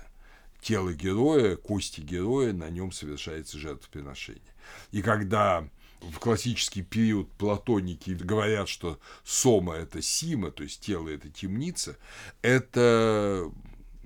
[0.62, 4.54] тело героя, кости героя, на нем совершается жертвоприношение.
[4.92, 5.68] И когда
[6.02, 11.98] в классический период платоники говорят, что сома– это сима, то есть тело– это темница,
[12.42, 13.52] это,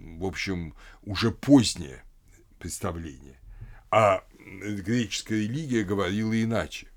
[0.04, 2.04] в общем, уже позднее
[2.60, 3.39] представление.
[3.89, 6.88] А греческая религия говорила иначе.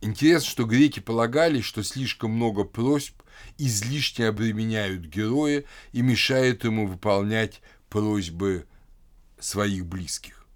[0.00, 3.20] Интересно, что греки полагали, что слишком много просьб
[3.58, 8.66] излишне обременяют героя и мешают ему выполнять просьбы
[9.38, 10.46] своих близких.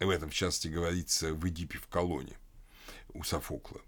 [0.00, 2.36] В этом, в частности, говорится в Эдипе в колонне
[3.12, 3.80] у Софокла.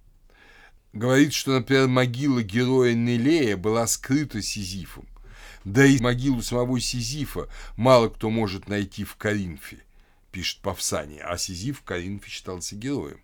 [0.96, 5.06] Говорит, что, например, могила героя Нелея была скрыта Сизифом.
[5.62, 9.76] Да и могилу самого Сизифа мало кто может найти в Коринфе,
[10.32, 13.20] пишет Павсания, а Сизиф в Коринфе считался героем.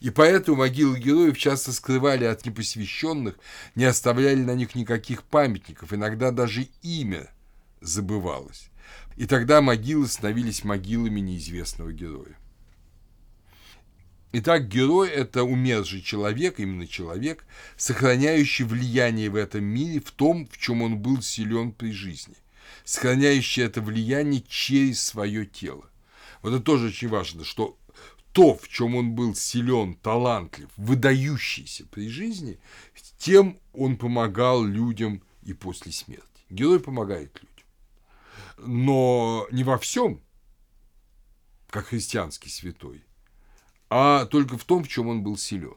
[0.00, 3.38] И поэтому могилы героев часто скрывали от непосвященных,
[3.74, 7.30] не оставляли на них никаких памятников, иногда даже имя
[7.80, 8.68] забывалось.
[9.16, 12.36] И тогда могилы становились могилами неизвестного героя.
[14.32, 17.44] Итак, герой– это умерший человек, именно человек,
[17.76, 22.36] сохраняющий влияние в этом мире в том, в чем он был силен при жизни,
[22.84, 25.84] сохраняющий это влияние через свое тело.
[26.42, 27.76] Вот это тоже очень важно, что
[28.32, 32.60] то, в чем он был силен, талантлив, выдающийся при жизни,
[33.18, 36.24] тем он помогал людям и после смерти.
[36.50, 37.66] Герой помогает людям.
[38.58, 40.20] Но не во всем,
[41.68, 43.02] как христианский святой,
[43.90, 45.76] а только в том, в чем он был силен.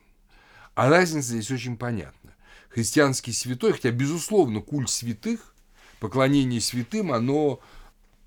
[0.75, 2.35] А разница здесь очень понятна.
[2.69, 5.53] Христианский святой, хотя, безусловно, культ святых,
[5.99, 7.59] поклонение святым, оно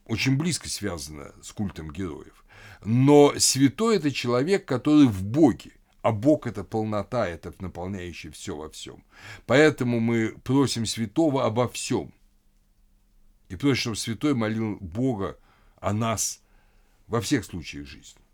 [0.07, 2.45] очень близко связано с культом героев.
[2.85, 5.73] Но святой– это человек, который в Боге,
[6.03, 9.05] а Бог– это полнота, это наполняющий все во всем.
[9.47, 12.13] Поэтому мы просим святого обо всем.
[13.49, 15.39] И просим, чтобы святой молил Бога
[15.81, 16.43] о нас
[17.09, 18.26] во всех случаях жизни.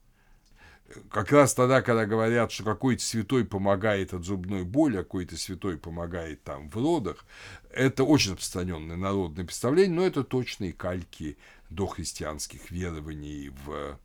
[1.11, 5.78] Как раз тогда, когда говорят, что какой-то святой помогает от зубной боли, а какой-то святой
[5.78, 7.24] помогает там в родах,
[7.70, 11.36] это очень распространенное народное представление, но это точные кальки
[11.70, 13.99] дохристианских верований в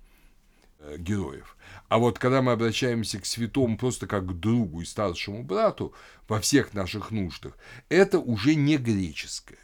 [0.79, 1.57] Э, героев.
[1.89, 5.93] А вот когда мы обращаемся к святому просто как к другу и старшему брату
[6.27, 7.57] во всех наших нуждах,
[7.89, 9.57] это уже не греческое,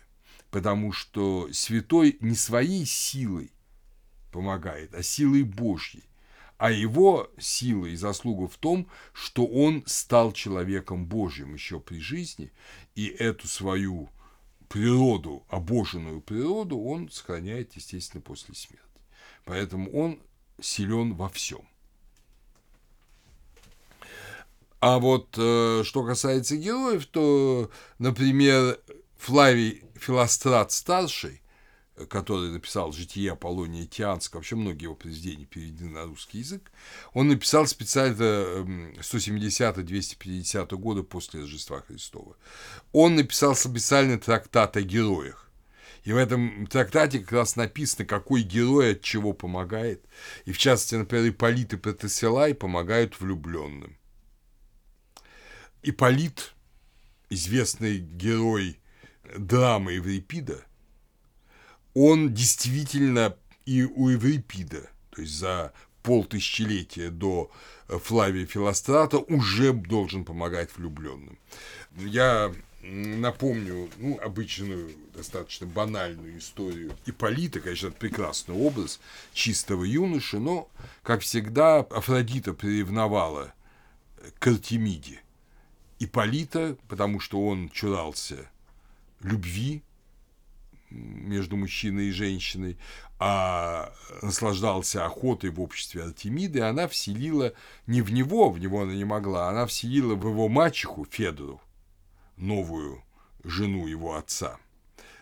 [0.49, 3.51] потому что святой не своей силой
[4.31, 6.03] помогает, а силой Божьей.
[6.57, 12.51] А его сила и заслуга в том, что он стал человеком Божьим еще при жизни,
[12.95, 14.09] и эту свою
[14.69, 18.83] природу, обоженную природу, он сохраняет, естественно, после смерти.
[19.45, 20.19] Поэтому он
[20.59, 21.67] силен во всем.
[24.79, 28.79] А вот э, что касается героев, то, например,
[29.17, 31.42] Флавий Филострат старший,
[32.09, 36.71] который написал «Житие Аполлония Тианского», вообще многие его произведения переведены на русский язык,
[37.13, 38.15] он написал специально
[38.99, 42.35] 170-250 эм, года после Рождества Христова.
[42.91, 45.51] Он написал специальный трактат о героях.
[46.03, 50.03] И в этом трактате как раз написано, какой герой от чего помогает.
[50.45, 53.97] И в частности, например, Ипполит и Протесилай помогают влюбленным.
[55.81, 56.53] Ипполит,
[57.29, 58.79] известный герой
[59.37, 60.65] драмы Еврипида,
[61.93, 63.35] он действительно
[63.65, 67.49] и у Еврипида, то есть за полтысячелетия до
[67.87, 71.37] Флавия Филострата уже должен помогать влюбленным.
[71.95, 78.99] Я напомню, ну, обычную, достаточно банальную историю Ипполита, конечно, это прекрасный образ
[79.33, 80.69] чистого юноши, но,
[81.01, 83.53] как всегда, Афродита приревновала
[84.39, 85.21] к Артемиде
[85.99, 88.49] Ипполита, потому что он чурался
[89.21, 89.83] любви
[90.93, 92.77] между мужчиной и женщиной,
[93.19, 97.53] а наслаждался охотой в обществе Артемиды, она вселила
[97.87, 101.61] не в него, в него она не могла, она вселила в его мачеху Федору,
[102.37, 103.03] новую
[103.43, 104.57] жену его отца,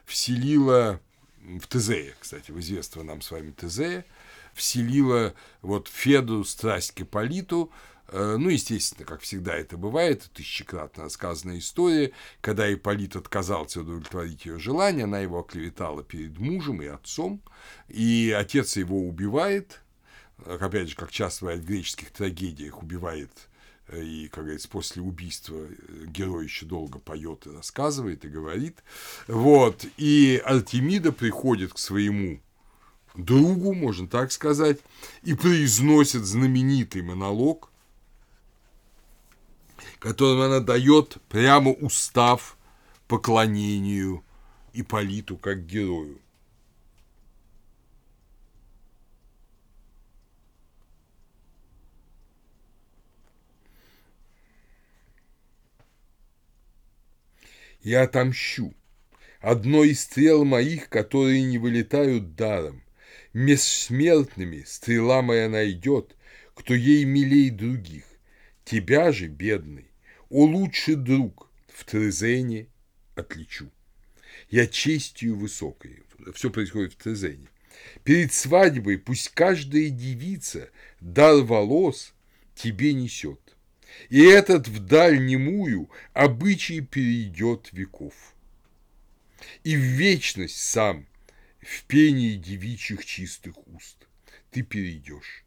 [0.06, 1.00] вселила
[1.40, 4.06] в Тезея, кстати, в известного нам с вами Тезея,
[4.54, 7.72] вселила вот Феду страсть к Ипполиту,
[8.12, 15.05] ну, естественно, как всегда это бывает, тысячекратно рассказанная история, когда Ипполит отказался удовлетворить ее желание,
[15.05, 17.41] она его оклеветала перед мужем и отцом,
[17.88, 19.82] и отец его убивает,
[20.45, 23.32] опять же, как часто бывает в греческих трагедиях, убивает
[23.93, 28.84] и, как говорится, после убийства э, герой еще долго поет и рассказывает, и говорит.
[29.28, 29.86] Вот.
[29.97, 32.39] И Артемида приходит к своему
[33.16, 34.80] другу, можно так сказать,
[35.24, 37.71] и произносит знаменитый монолог,
[40.02, 42.58] которым она дает прямо устав
[43.08, 44.24] поклонению
[44.74, 46.20] Иполиту как герою.
[57.84, 58.74] Я отомщу.
[59.39, 62.82] Одной из стрел моих, которые не вылетают даром.
[63.34, 66.16] Меж смертными стрела моя найдет,
[66.56, 68.06] кто ей милей других.
[68.66, 69.91] Тебя же, бедный,
[70.32, 72.68] о лучший друг, в Трезене
[73.16, 73.70] отличу.
[74.50, 76.04] Я честью высокой.
[76.34, 77.50] Все происходит в Трезене.
[78.06, 80.70] Перед свадьбой пусть каждая девица
[81.02, 82.14] дар волос
[82.56, 83.40] тебе несет.
[84.10, 88.34] И этот вдаль немую обычай перейдет веков.
[89.66, 91.08] И в вечность сам,
[91.60, 94.08] в пении девичьих чистых уст,
[94.50, 95.44] ты перейдешь.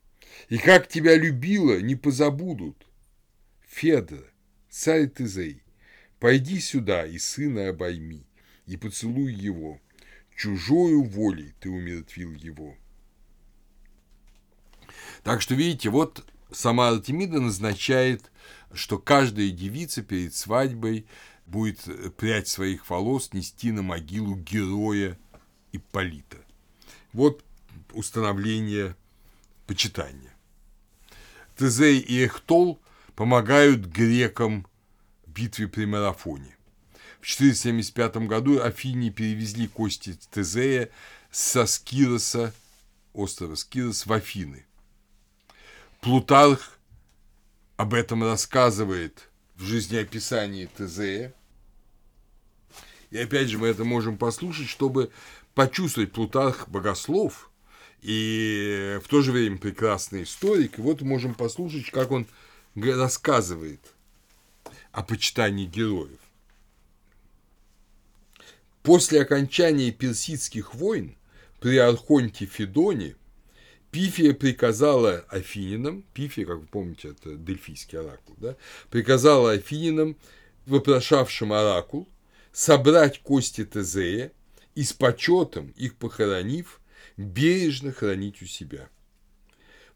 [0.51, 2.87] И как тебя любила, не позабудут.
[3.67, 4.25] Федора,
[4.75, 5.63] царь Тезей,
[6.19, 8.27] пойди сюда и сына обойми,
[8.67, 9.81] и поцелуй его.
[10.37, 12.77] Чужою волей ты умертвил его.
[15.23, 18.33] Так что, видите, вот сама Артемида назначает,
[18.73, 21.07] что каждая девица перед свадьбой
[21.47, 25.17] будет прядь своих волос нести на могилу героя
[25.71, 26.39] Ипполита.
[27.13, 27.45] Вот
[27.93, 28.97] установление
[29.69, 30.35] почитания.
[31.57, 32.81] Тезей и Эхтол
[33.17, 34.67] помогают грекам
[35.27, 36.57] в битве при Марафоне.
[37.21, 40.91] В 475 году Афини перевезли кости Тезея
[41.31, 42.53] со Скироса,
[43.13, 44.67] острова Скирос, в Афины–
[46.05, 46.79] Плутарх
[47.79, 51.33] об этом рассказывает в жизнеописании Тезея.
[53.11, 55.11] И опять же мы это можем послушать, чтобы
[55.55, 57.51] почувствовать Плутарх богослов
[58.03, 60.79] и в то же время прекрасный историк.
[60.79, 62.27] И вот можем послушать, как он
[62.77, 63.81] рассказывает
[64.93, 66.21] о почитании героев.
[68.83, 71.17] После окончания персидских войн
[71.61, 73.17] при Архонте Федоне–
[73.95, 78.57] Пифия приказала Афининам, Пифия, как вы помните, это дельфийский оракул, да,
[78.91, 80.17] приказала Афининам,
[80.67, 82.09] вопрошавшим оракул,
[82.51, 84.33] собрать кости Тезея
[84.75, 86.81] и с почетом, их похоронив,
[87.17, 88.89] бережно хранить у себя.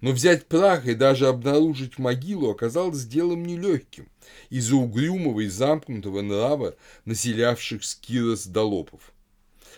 [0.00, 4.08] Но взять прах и даже обнаружить могилу оказалось делом нелегким
[4.48, 9.12] из-за угрюмого и замкнутого нрава населявших Скирос Долопов.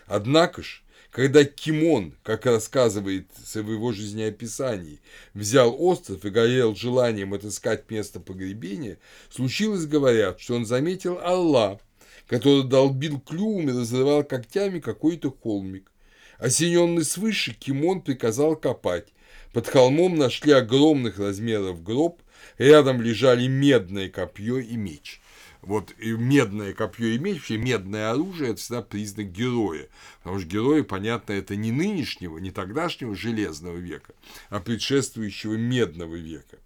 [0.07, 5.01] Однако ж, когда Кимон, как рассказывается в его жизнеописании,
[5.33, 8.99] взял остров и горел желанием отыскать место погребения,
[9.31, 11.81] случилось, говорят, что он заметил орла,
[12.27, 15.91] который долбил клювом и разрывал когтями какой-то холмик.
[16.39, 19.09] Осененный свыше, Кимон приказал копать.
[19.53, 22.23] Под холмом нашли огромных размеров гроб,
[22.59, 25.21] рядом лежали медное копье и меч
[25.63, 29.89] вот и медное копье и меч, вообще медное оружие, это всегда признак героя.
[30.23, 34.15] Потому что герои, понятно, это не нынешнего, не тогдашнего железного века,
[34.49, 36.59] а предшествующего медного века.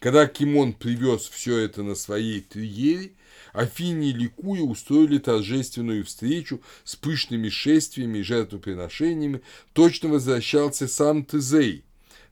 [0.00, 3.12] Когда Кимон привез все это на своей триере,
[3.52, 9.40] Афини ликуя устроили торжественную встречу с пышными шествиями и жертвоприношениями.
[9.72, 11.84] Точно возвращался сам Тезей.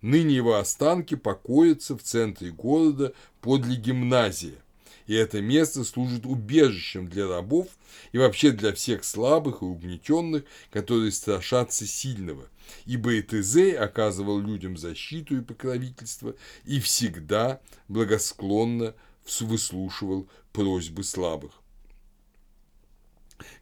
[0.02, 4.58] Ныне его останки покоятся в центре города подле гимназии
[5.06, 7.68] и это место служит убежищем для рабов
[8.12, 12.48] и вообще для всех слабых и угнетенных, которые страшатся сильного.
[12.84, 16.34] Ибо Этезей оказывал людям защиту и покровительство
[16.64, 18.94] и всегда благосклонно
[19.40, 21.52] выслушивал просьбы слабых.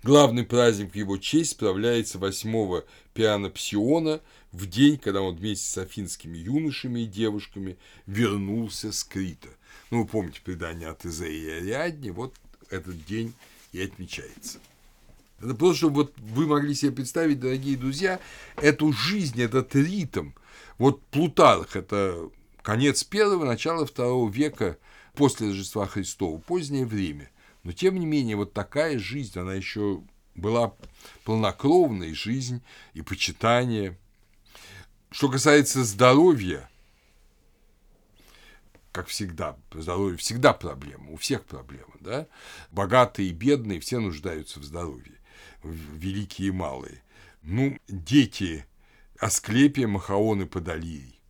[0.03, 2.83] Главный праздник в его честь справляется 8
[3.13, 4.21] Пиана Псиона,
[4.55, 7.77] в день, когда он вместе с афинскими юношами и девушками
[8.07, 9.49] вернулся с Крита–
[9.91, 12.35] ну, вы помните предание от Изея и Ариадни, вот
[12.71, 13.35] этот день
[13.73, 14.59] и отмечается.
[15.41, 18.19] Это просто, чтобы вот вы могли себе представить, дорогие друзья,
[18.57, 20.31] эту жизнь, этот ритм.
[20.79, 22.31] Вот Плутарх– это
[22.63, 24.79] конец первого, начало второго века
[25.15, 27.31] после Рождества Христова, позднее время.
[27.63, 30.03] Но, тем не менее, вот такая жизнь, она еще
[30.35, 30.75] была
[31.25, 32.63] полнокровной жизнь
[32.95, 33.99] и почитание.
[35.15, 36.69] Что касается здоровья–
[38.91, 42.27] как всегда, здоровье всегда проблема, у всех проблема, да?
[42.73, 45.21] Богатые и бедные все нуждаются в здоровье,
[45.63, 47.01] великие и малые.
[47.43, 48.67] Ну, дети
[49.21, 51.21] Асклепия, Махаон и Подолирий.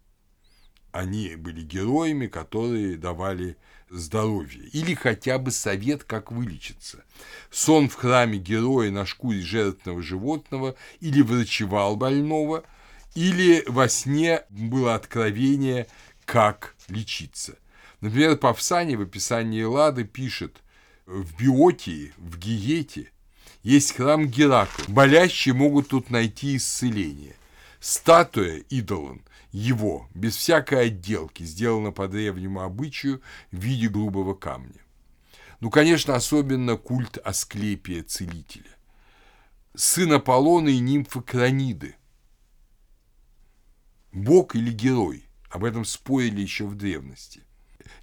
[0.90, 3.58] Они были героями, которые давали
[3.90, 7.04] здоровья или хотя бы совет, как вылечиться.
[7.50, 12.64] Сон в храме героя на шкуре жертвенного животного или врачевал больного,
[13.14, 15.86] или во сне было откровение,
[16.24, 17.56] как лечиться.
[18.00, 20.62] Например, Павсани в описании Лады пишет
[21.06, 23.10] «В Биотии, в Гиете
[23.64, 24.84] есть храм Геракла.
[24.88, 27.34] Болящие могут тут найти исцеление.
[27.80, 34.80] Статуя идолом его, без всякой отделки, сделана по древнему обычаю в виде грубого камня.
[35.60, 38.70] Ну, конечно, особенно культ Асклепия, целителя.
[39.74, 41.96] Сын Аполлона и нимфы Краниды.
[44.14, 45.24] Бог или герой?
[45.50, 47.42] Об этом спорили еще в древности.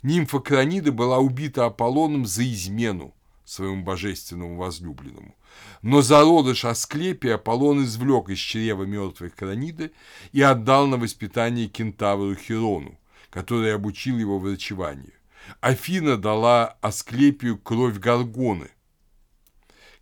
[0.03, 5.35] Нимфа Кранида была убита Аполлоном за измену своему божественному возлюбленному.
[5.81, 9.91] Но зародыш Асклепия Аполлон извлек из чрева мертвой Краниды
[10.33, 12.99] и отдал на воспитание кентавру Хирону,
[13.29, 15.13] который обучил его врачеванию.
[15.61, 18.69] Афина дала Асклепию кровь Гаргоны,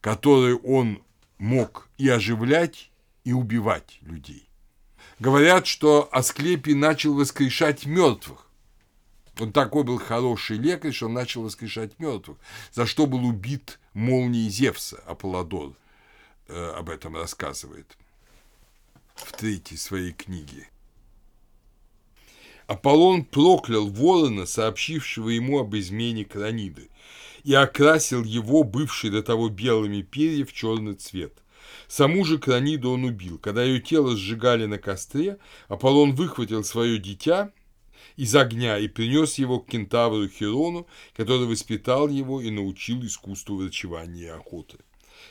[0.01, 1.03] которую он
[1.37, 2.91] мог и оживлять,
[3.23, 4.48] и убивать людей.
[5.19, 8.45] Говорят, что Асклепий начал воскрешать мертвых,
[9.37, 12.37] он такой был хороший лекарь, что он начал воскрешать мертвых,
[12.71, 15.73] за что был убит молнией Зевса, Аполлодор
[16.47, 17.97] э, об этом рассказывает
[19.15, 20.69] в третьей своей книге.
[22.67, 26.89] Аполлон проклял ворона, сообщившего ему об измене Краниды,
[27.43, 31.33] и окрасил его, бывший до того белыми перья, в черный цвет.
[31.89, 33.39] Саму же Краниду он убил.
[33.39, 37.51] Когда ее тело сжигали на костре, Аполлон выхватил свое дитя
[38.15, 40.87] из огня и принес его к кентавру Хирону,
[41.17, 44.77] который воспитал его и научил искусству врачевания и охоты.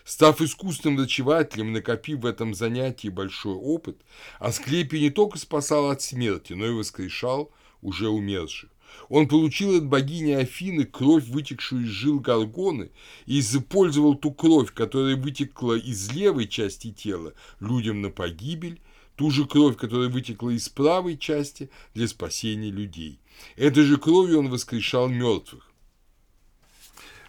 [0.05, 4.01] Став искусным врачевателем, накопив в этом занятии большой опыт,
[4.41, 7.53] Асклепий не только спасал от смерти, но и воскрешал
[7.83, 8.69] уже умерших.
[9.09, 12.91] Он получил от богини Афины кровь, вытекшую из жил Гаргоны,
[13.27, 18.81] и использовал ту кровь, которая вытекла из левой части тела, людям на погибель,
[19.17, 23.19] ту же кровь, которая вытекла из правой части для спасения людей.
[23.57, 25.71] Этой же кровью он воскрешал мертвых.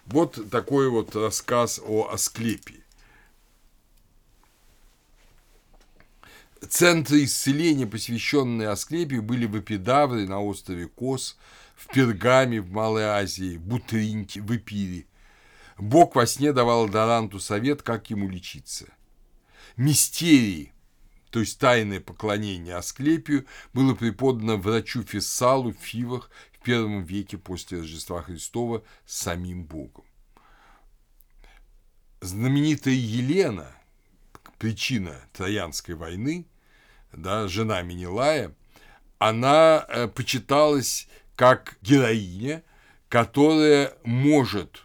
[0.06, 2.79] Вот такой вот рассказ о Асклепии.
[6.68, 11.38] Центры исцеления, посвященные Асклепию, были в Эпидавре на острове Кос,
[11.74, 15.06] в Пергаме в Малой Азии, в Бутринте, в Эпире.
[15.78, 18.86] Бог во сне давал Даранту совет, как ему лечиться.
[19.76, 20.72] Мистерии–
[21.30, 27.78] то есть тайное поклонение Асклепию, было преподано врачу Фессалу в Фивах в первом веке после
[27.78, 30.04] Рождества Христова самим Богом.
[32.20, 33.70] Знаменитая Елена,
[34.60, 36.46] причина Троянской войны,
[37.12, 38.54] да, жена Менелая,
[39.18, 42.62] она э, почиталась как героиня,
[43.08, 44.82] которая может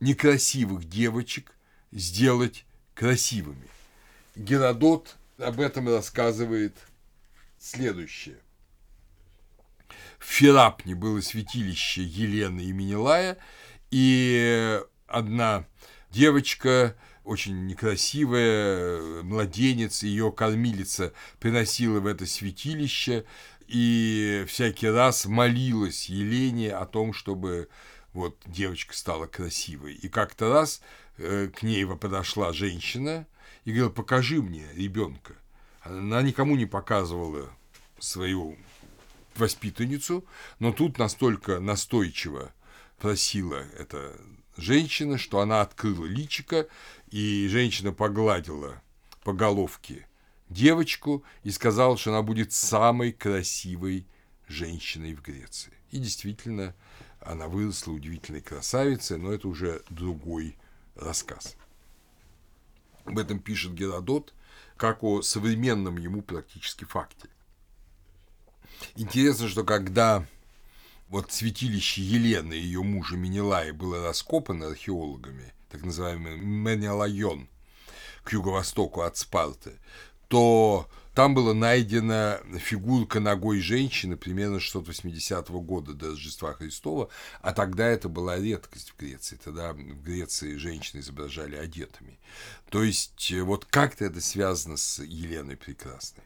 [0.00, 1.52] некрасивых девочек
[1.92, 3.68] сделать красивыми.
[4.34, 6.76] Геродот об этом рассказывает
[7.60, 8.38] следующее.
[10.18, 13.38] В Ферапне было святилище Елены и Менелая,
[13.92, 15.64] и одна
[16.10, 23.24] девочка, очень некрасивая, младенец, ее кормилица приносила в это святилище,
[23.66, 27.68] и всякий раз молилась Елене о том, чтобы
[28.12, 29.94] вот девочка стала красивой.
[29.94, 30.80] И как-то раз
[31.18, 33.26] э, к ней подошла женщина,
[33.64, 35.34] и говорил, покажи мне ребенка.
[35.82, 37.50] Она никому не показывала
[37.98, 38.56] свою
[39.34, 40.24] воспитанницу,
[40.60, 42.52] но тут настолько настойчиво
[42.98, 44.16] просила эта
[44.56, 46.68] женщина, что она открыла личика,
[47.10, 48.82] и женщина погладила
[49.22, 50.06] по головке
[50.48, 54.06] девочку и сказала, что она будет самой красивой
[54.48, 55.72] женщиной в Греции.
[55.90, 56.74] И действительно,
[57.20, 60.56] она выросла удивительной красавицей, но это уже другой
[60.94, 61.56] рассказ.
[63.04, 64.34] Об этом пишет Геродот,
[64.76, 67.28] как о современном ему практически факте.
[68.96, 70.26] Интересно, что когда
[71.08, 77.48] вот святилище Елены и ее мужа Менелая было раскопано археологами, так называемый Менелайон,
[78.24, 79.72] к юго-востоку от Спарты,
[80.28, 87.08] то там была найдена фигурка ногой женщины примерно 680 года до Рождества Христова,
[87.40, 89.40] а тогда это была редкость в Греции.
[89.42, 92.18] Тогда в Греции женщины изображали одетыми.
[92.68, 96.24] То есть э, вот как-то это связано с Еленой Прекрасной.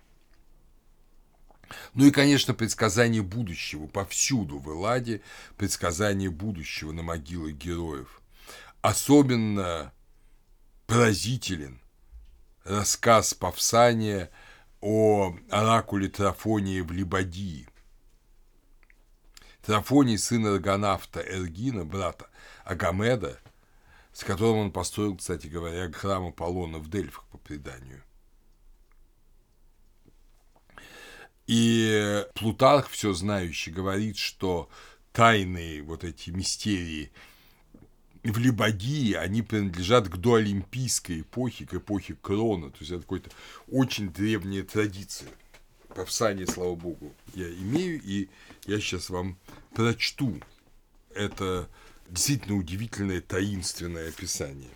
[1.94, 5.22] Ну и, конечно, предсказание будущего повсюду в Элладе,
[5.56, 8.20] предсказание будущего на могилах героев.
[8.82, 9.92] Особенно
[10.86, 11.80] поразителен
[12.64, 14.30] рассказ Павсания
[14.80, 17.68] о оракуле Трафонии в Либадии.
[19.62, 22.28] Трафоний, сын Аргонавта Эргина, брата
[22.64, 23.38] Агамеда,
[24.12, 28.02] с которым он построил, кстати говоря, храм Аполлона в Дельфах по преданию.
[31.50, 34.70] И Плутарх, все знающий, говорит, что
[35.12, 37.10] тайные вот эти мистерии
[38.22, 42.70] в Либадии, они принадлежат к доолимпийской эпохе, к эпохе Крона.
[42.70, 43.30] То есть это какая-то
[43.66, 45.28] очень древняя традиция.
[45.88, 48.28] Павсание, слава богу, я имею, и
[48.66, 49.36] я сейчас вам
[49.74, 50.40] прочту
[51.16, 51.68] это
[52.08, 54.70] действительно удивительное таинственное описание.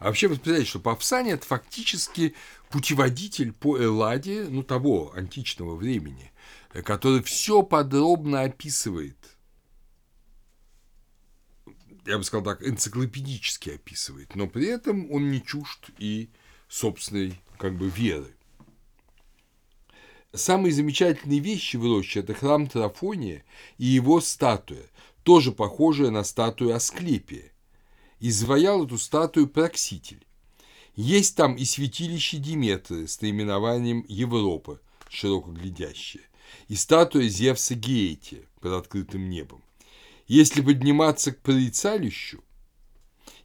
[0.00, 2.34] А вообще, вы представляете, что Павсания– это фактически
[2.70, 6.32] путеводитель по Элладе, ну, того античного времени,
[6.72, 9.18] который все подробно описывает.
[12.06, 16.30] Я бы сказал так, энциклопедически описывает, но при этом он не чужд и
[16.66, 18.34] собственной как бы веры.
[20.32, 23.44] Самые замечательные вещи в роще– это храм Трафония
[23.76, 24.86] и его статуя,
[25.24, 27.52] тоже похожая на статую Асклепия.
[28.20, 30.24] Изваял эту статую Прокситель.
[30.94, 36.24] Есть там и святилище Диметры с наименованием Европа, широко глядящая,
[36.68, 39.62] и статуя Зевса Геетия под открытым небом.
[40.26, 42.44] Если подниматься к прорицалищу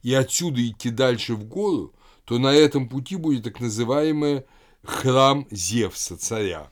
[0.02, 1.94] и отсюда идти дальше в гору,
[2.26, 4.44] то на этом пути будет так называемый
[4.82, 6.70] храм Зевса, царя.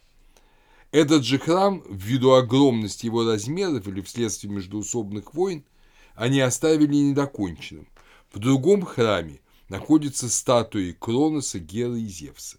[0.93, 5.65] Этот же храм, ввиду огромности его размеров или вследствие междуусобных войн,
[6.15, 7.89] они оставили недоконченным.
[8.35, 12.59] В другом храме находятся статуи Кроноса, Геры и Зевса.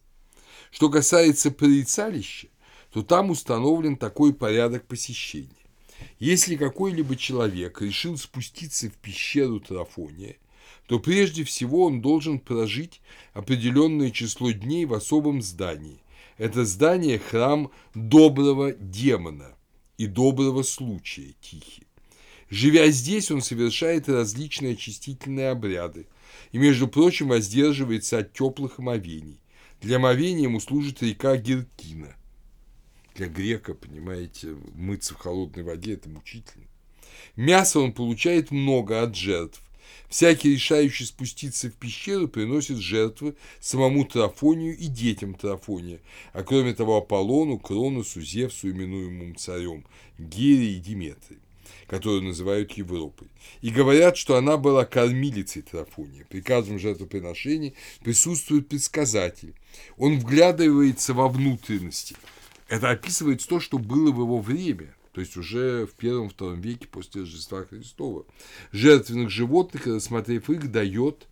[0.71, 2.47] Что касается прорицалища,
[2.93, 5.49] то там установлен такой порядок посещения.
[6.17, 10.38] Если какой-либо человек решил спуститься в пещеру Трафония,
[10.88, 13.01] то прежде всего он должен прожить
[13.34, 15.99] определенное число дней в особом здании.
[16.38, 19.57] Это здание– храм доброго демона
[19.97, 21.84] и доброго случая Тихи.
[22.55, 26.07] Живя здесь, он совершает различные очистительные обряды
[26.53, 29.41] и, между прочим, воздерживается от теплых омовений.
[29.81, 32.15] Для омовения ему служит река Геркина.
[33.13, 36.63] Для грека, понимаете, мыться в холодной воде– это мучительно.
[37.35, 39.61] Мяса он получает много от жертв.
[40.07, 45.99] Всякий, решающий спуститься в пещеру, приносит жертвы самому Трафонию и детям Трафония,
[46.31, 49.85] а кроме того Аполлону, Кроносу, Зевсу, именуемому царем,
[50.17, 51.39] Гере и Диметрии
[51.88, 53.27] которую называют Европой.
[53.61, 56.25] И говорят, что она была кормилицей Трафония.
[56.29, 59.53] При каждом жертвоприношении присутствует предсказатель.
[59.97, 62.15] Он вглядывается во внутренности.
[62.67, 67.21] Это описывает то, что было в его время, то есть уже в первом-втором веке после
[67.21, 68.25] Рождества Христова.
[68.71, 71.27] Жертвенных животных, рассмотрев их, дает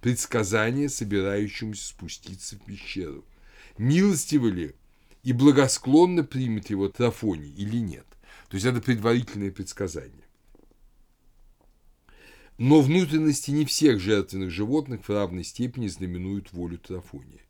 [0.00, 3.24] предсказание собирающемуся спуститься в пещеру.
[3.78, 4.74] Милостиво ли
[5.22, 8.06] и благосклонно примет его Трафоний или нет?
[8.52, 10.26] То есть это предварительные предсказания.
[12.58, 17.40] Но внутренности не всех жертвенных животных в равной степени знаменуют волю Трафония.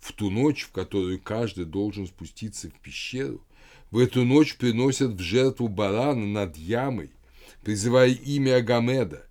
[0.00, 3.44] В ту ночь, в которую каждый должен спуститься в пещеру,
[3.90, 7.10] в эту ночь приносят в жертву барана над ямой,
[7.62, 9.27] призывая имя Агамеда,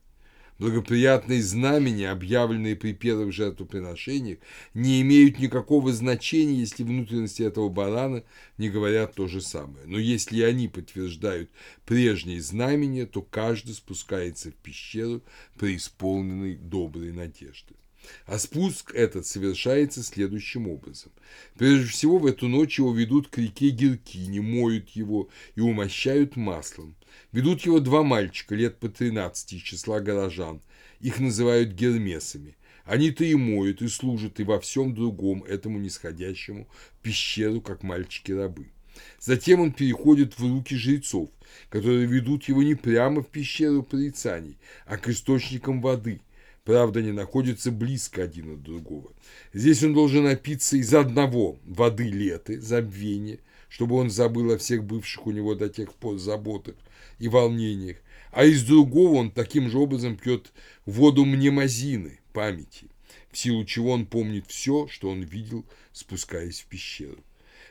[0.59, 4.39] Благоприятные знамения, объявленные при первых жертвоприношениях,
[4.73, 8.23] не имеют никакого значения, если внутренности этого барана
[8.57, 9.85] не говорят то же самое.
[9.85, 11.51] Но если они подтверждают
[11.85, 15.21] прежние знамения, то каждый спускается в пещеру
[15.59, 17.75] преисполненной доброй надежды.
[18.25, 21.11] А спуск этот совершается следующим образом.
[21.57, 26.95] Прежде всего, в эту ночь его ведут к реке Геркине, моют его и умощают маслом.
[27.31, 30.61] Ведут его два мальчика лет по 13 из числа горожан.
[30.99, 32.55] Их называют гермесами.
[32.85, 36.67] Они-то и моют, и служат, и во всем другом этому нисходящему
[37.01, 38.67] пещеру, как мальчики-рабы.
[39.19, 41.29] Затем он переходит в руки жрецов,
[41.69, 46.21] которые ведут его не прямо в пещеру порицаний, а к источникам воды.
[46.63, 49.11] Правда, они находятся близко один от другого.
[49.53, 53.39] Здесь он должен напиться из одного воды леты, забвения,
[53.69, 56.75] чтобы он забыл о всех бывших у него до тех пор заботах,
[57.19, 57.97] и волнениях,
[58.31, 60.51] а из другого он таким же образом пьет
[60.85, 62.87] воду мнемозины, памяти,
[63.31, 67.23] в силу чего он помнит все, что он видел, спускаясь в пещеру.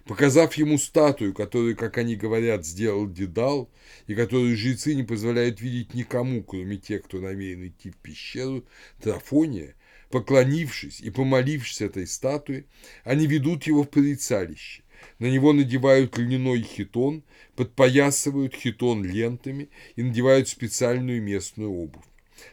[0.07, 3.69] Показав ему статую, которую, как они говорят, сделал Дедал,
[4.07, 8.65] и которую жрецы не позволяют видеть никому, кроме тех, кто намерен идти в пещеру,
[9.03, 9.75] Трафония,
[10.11, 12.67] поклонившись и помолившись этой статуе,
[13.03, 14.83] они ведут его в порицалище,
[15.19, 17.23] на него надевают льняной хитон,
[17.55, 22.05] подпоясывают хитон лентами и надевают специальную местную обувь.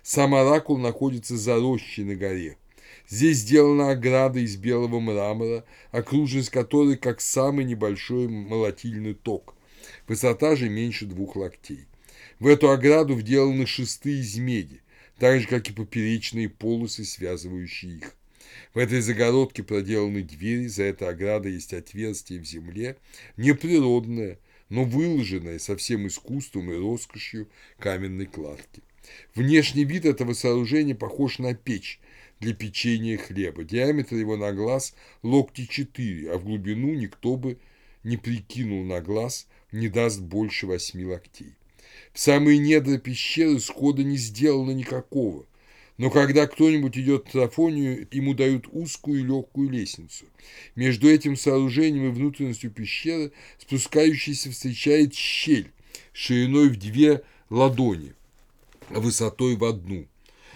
[0.02, 2.58] Сам оракул находится за рощей на горе.
[3.08, 9.56] Здесь сделана ограда из белого мрамора, окружность которой как самый небольшой молотильный ток.
[10.08, 11.86] Высота же меньше двух локтей.
[12.40, 14.82] В эту ограду вделаны шесты из меди,
[15.20, 18.16] так же, как и поперечные полосы, связывающие их.
[18.74, 22.98] В этой загородке проделаны двери, за этой оградой есть отверстие в земле,
[23.38, 24.40] неприродное,
[24.70, 27.48] но выложенное со всем искусством и роскошью
[27.78, 28.82] каменной кладки.
[29.36, 32.00] Внешний вид этого сооружения похож на печь
[32.40, 33.64] для печенья хлеба.
[33.64, 37.58] Диаметр его на глаз локти 4, а в глубину никто бы
[38.04, 41.54] не прикинул на глаз, не даст больше восьми локтей.
[42.12, 45.46] В самые недра пещеры схода не сделано никакого.
[46.04, 50.26] Но когда кто-нибудь идет в Трафонию, ему дают узкую и легкую лестницу.
[50.76, 55.72] Между этим сооружением и внутренностью пещеры спускающийся встречает щель
[56.12, 58.16] шириной в две ладони,
[58.90, 60.06] высотой в одну.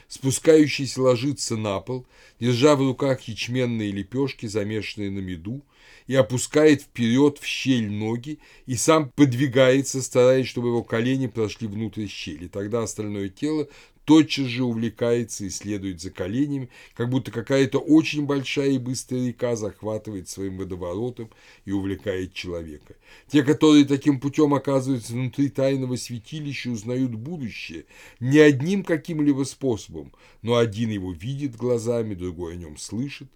[0.09, 2.05] Спускающийся ложится на пол,
[2.41, 5.61] держа в руках ячменные лепешки, замешанные на меду,
[6.07, 12.07] и опускает вперед в щель ноги и сам подвигается, стараясь, чтобы его колени прошли внутрь
[12.07, 12.49] щели.
[12.49, 13.69] Тогда остальное тело
[14.07, 19.57] тотчас же увлекается и следует за коленями, как будто какая-то очень большая и быстрая река
[19.57, 21.29] захватывает своим водоворотом
[21.65, 22.95] и увлекает человека.
[23.29, 27.83] Те, которые таким путем оказываются внутри тайного святилища, узнают будущее
[28.21, 33.27] не одним каким-либо способом, но один его видит глазами, другой о нем слышит,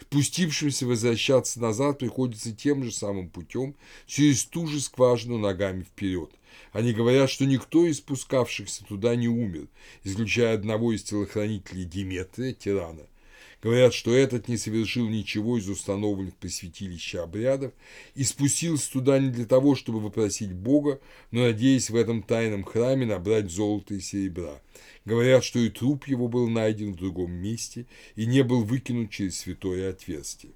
[0.00, 3.74] Спустившимся возвращаться назад приходится тем же самым путем,
[4.06, 6.30] через ту же скважину ногами вперед.
[6.72, 9.68] Они говорят, что никто из спускавшихся туда не умер,
[10.04, 13.06] исключая одного из телохранителей Диметрия, тирана.
[13.62, 17.72] Говорят, что этот не совершил ничего из установленных при святилище обрядов
[18.14, 21.00] и спустился туда не для того, чтобы вопросить Бога,
[21.30, 24.60] но надеясь в этом тайном храме набрать золото и серебра.
[25.04, 29.38] Говорят, что и труп его был найден в другом месте и не был выкинут через
[29.38, 30.52] святое отверстие.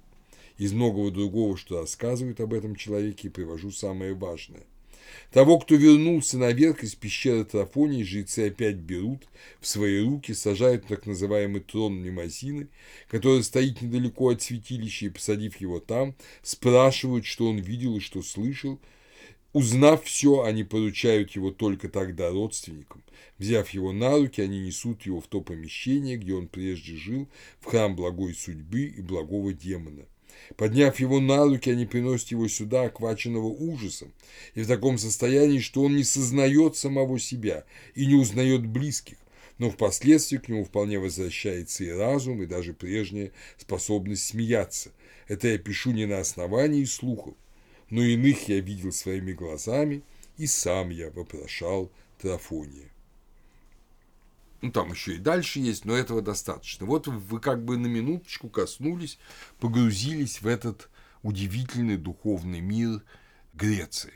[0.57, 4.63] Из многого другого, что рассказывают об этом человеке, привожу самое важное.
[5.31, 9.27] Того, кто вернулся наверх из пещеры Трафонии, жрецы опять берут
[9.59, 12.67] в свои руки, сажают так называемый трон Немазины,
[13.07, 18.21] который стоит недалеко от святилища, и, посадив его там, спрашивают, что он видел и что
[18.21, 18.79] слышал,
[19.53, 23.03] Узнав все, они поручают его только тогда родственникам.
[23.37, 27.27] Взяв его на руки, они несут его в то помещение, где он прежде жил,
[27.59, 30.05] в храм благой судьбы и благого демона.
[30.57, 34.13] Подняв его на руки, они приносят его сюда, охваченного ужасом,
[34.53, 37.65] и в таком состоянии, что он не сознает самого себя
[37.95, 39.17] и не узнает близких,
[39.57, 44.91] но впоследствии к нему вполне возвращается и разум, и даже прежняя способность смеяться.
[45.27, 47.35] Это я пишу не на основании слухов,
[47.89, 50.03] но иных я видел своими глазами,
[50.37, 52.90] и сам я вопрошал Трафония.
[54.61, 56.85] Ну, там еще и дальше есть, но этого достаточно.
[56.85, 59.17] Вот вы как бы на минуточку коснулись,
[59.59, 60.89] погрузились в этот
[61.23, 63.01] удивительный духовный мир
[63.53, 64.13] Греции.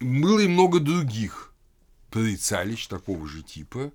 [0.00, 1.52] Было и много других
[2.10, 3.92] прорицалищ такого же типа.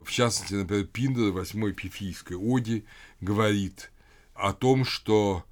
[0.00, 2.84] В частности, например, Пиндер в 8 Пифийской оде
[3.20, 3.90] говорит
[4.34, 5.44] о том, что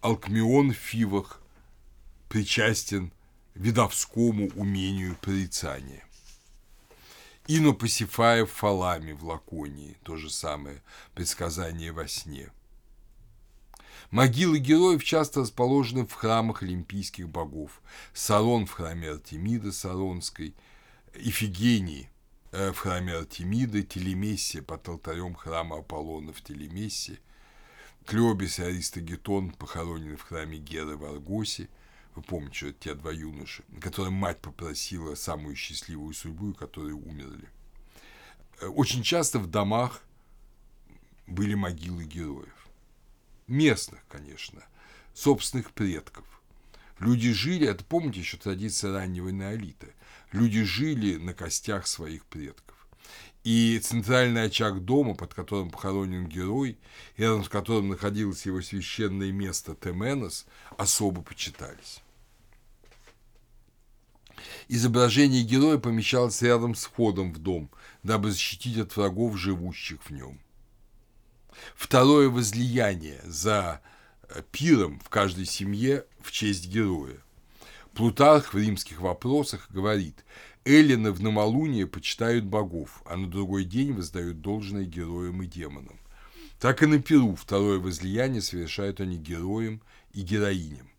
[0.00, 1.40] Алкмион в Фивах
[2.28, 3.12] причастен
[3.54, 6.04] видовскому умению прорицания.
[7.46, 10.82] Ино Пасифаев фалами в Лаконии, то же самое
[11.14, 12.50] предсказание во сне.
[14.10, 17.80] Могилы героев часто расположены в храмах олимпийских богов.
[18.12, 20.54] Сарон в храме Артемида Саронской,
[21.14, 22.10] Ифигении
[22.52, 27.18] э, в храме Артемида, Телемессия под алтарем храма Аполлона в Телемессе,
[28.04, 31.68] Клеобис и Аристогетон похоронены в храме Геры в Аргосе–
[32.20, 37.48] вы помните, те два юноши, которым мать попросила самую счастливую судьбу, которые умерли.
[38.60, 40.02] Э, очень часто в домах
[41.26, 42.68] были могилы героев.
[43.46, 44.62] Местных, конечно,
[45.14, 46.26] собственных предков.
[46.98, 49.86] Люди жили, это помните еще традиция раннего неолита,
[50.32, 52.76] люди жили на костях своих предков.
[53.44, 56.76] И центральный очаг дома, под которым похоронен герой,
[57.16, 60.44] рядом с которым находилось его священное место Теменос,
[60.76, 62.02] особо почитались.
[64.68, 67.70] Изображение героя помещалось рядом с входом в дом,
[68.02, 70.40] дабы защитить от врагов, живущих в нем.
[71.74, 73.80] Второе возлияние за
[74.28, 77.18] э, пиром в каждой семье в честь героя.
[77.94, 80.24] Плутарх в римских вопросах говорит,
[80.64, 85.98] Эллины в новолуние почитают богов, а на другой день воздают должное героям и демонам.
[86.58, 89.80] Так и на Перу второе возлияние совершают они героям
[90.12, 90.89] и героиням.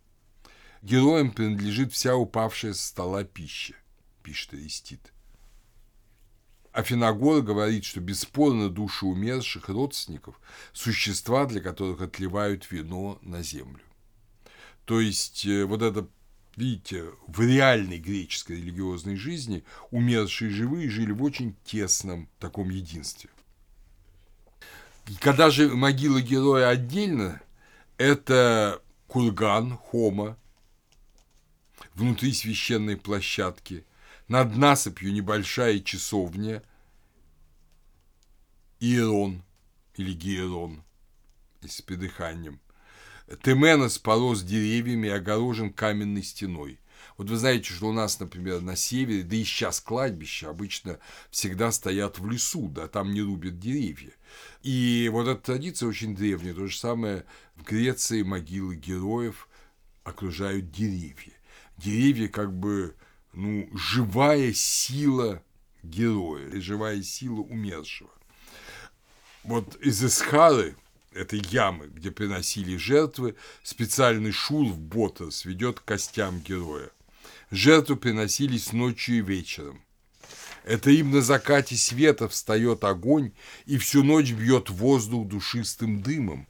[0.82, 3.76] Героям принадлежит вся упавшая со стола пища,
[4.24, 5.14] пишет Аристид.
[6.72, 10.40] Афиногор говорит, что бесспорно души умерших родственников–
[10.74, 13.84] существа, для которых отливают вино на землю.
[14.86, 16.08] То есть э, вот это,
[16.56, 23.30] видите, в реальной греческой религиозной жизни умершие живые жили в очень тесном таком единстве.
[25.08, 27.42] И когда же могила героя отдельно,
[27.98, 30.38] это курган, хома,
[31.96, 33.86] внутри священной площадки,
[34.28, 36.64] над насыпью небольшая часовня,
[38.80, 39.44] Иерон
[39.96, 40.84] или Гиерон,
[41.62, 42.60] с придыханием.
[43.44, 46.80] Теменос порос деревьями и огорожен каменной стеной.
[47.18, 51.00] Вот вы знаете, что у нас, например, на севере, да и сейчас кладбища обычно
[51.30, 54.14] всегда стоят в лесу, да, там не рубят деревья.
[54.64, 56.54] И вот эта традиция очень древняя.
[56.54, 59.50] То же самое в Греции могилы героев
[60.04, 61.34] окружают деревья.
[61.84, 62.96] Деревья как бы,
[63.34, 65.42] ну, живая сила
[65.84, 68.12] героя, живая сила умершего.
[69.44, 70.76] Вот из Исхары,
[71.12, 76.90] этой ямы, где приносили жертвы, специальный шул в Ботас ведет к костям героя.
[77.50, 79.82] Жертвы приносились ночью и вечером.
[80.64, 83.32] Это им на закате света встает огонь
[83.66, 86.48] и всю ночь бьет воздух душистым дымом,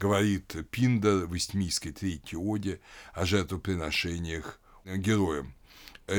[0.00, 2.80] говорит Пинда в Истмийской третьей оде
[3.14, 5.54] о жертвоприношениях героям.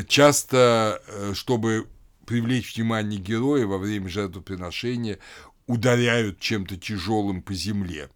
[0.08, 1.88] Часто, э, чтобы
[2.26, 5.20] привлечь внимание героя во время жертвоприношения,
[5.68, 8.10] ударяют чем-то тяжелым по земле.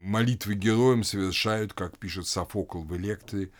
[0.00, 3.50] Молитвы героям совершают, как пишет Софокл в «Электре»,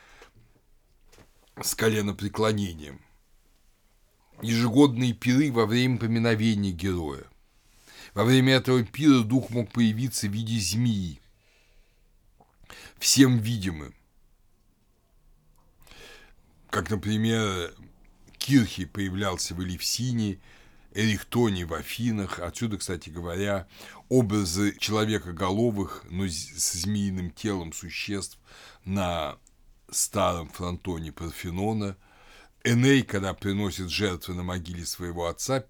[1.63, 3.01] с коленопреклонением.
[4.41, 7.25] Ежегодные пиры во время поминовения героя.
[8.15, 11.21] Во время этого пира дух мог появиться в виде змеи,
[12.99, 13.95] всем видимым.
[16.71, 17.75] Как, например,
[18.39, 20.39] Кирхи появлялся в Элевсине–
[20.93, 22.41] Эрихтоне в Афинах.
[22.41, 23.69] Отсюда, кстати говоря,
[24.09, 28.39] образы человекоголовых, но с змеиным телом существ
[28.85, 29.39] на
[29.91, 31.97] старом фронтоне Парфенона.
[32.65, 35.65] Эней, когда приносит жертвы на могиле своего отца,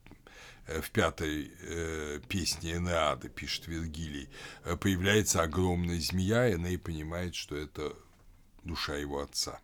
[0.66, 4.28] э, в пятой э, песне Энеады, пишет Вергилий,
[4.64, 7.94] э, появляется огромная змея, Эней понимает, что это
[8.64, 9.60] душа его отца.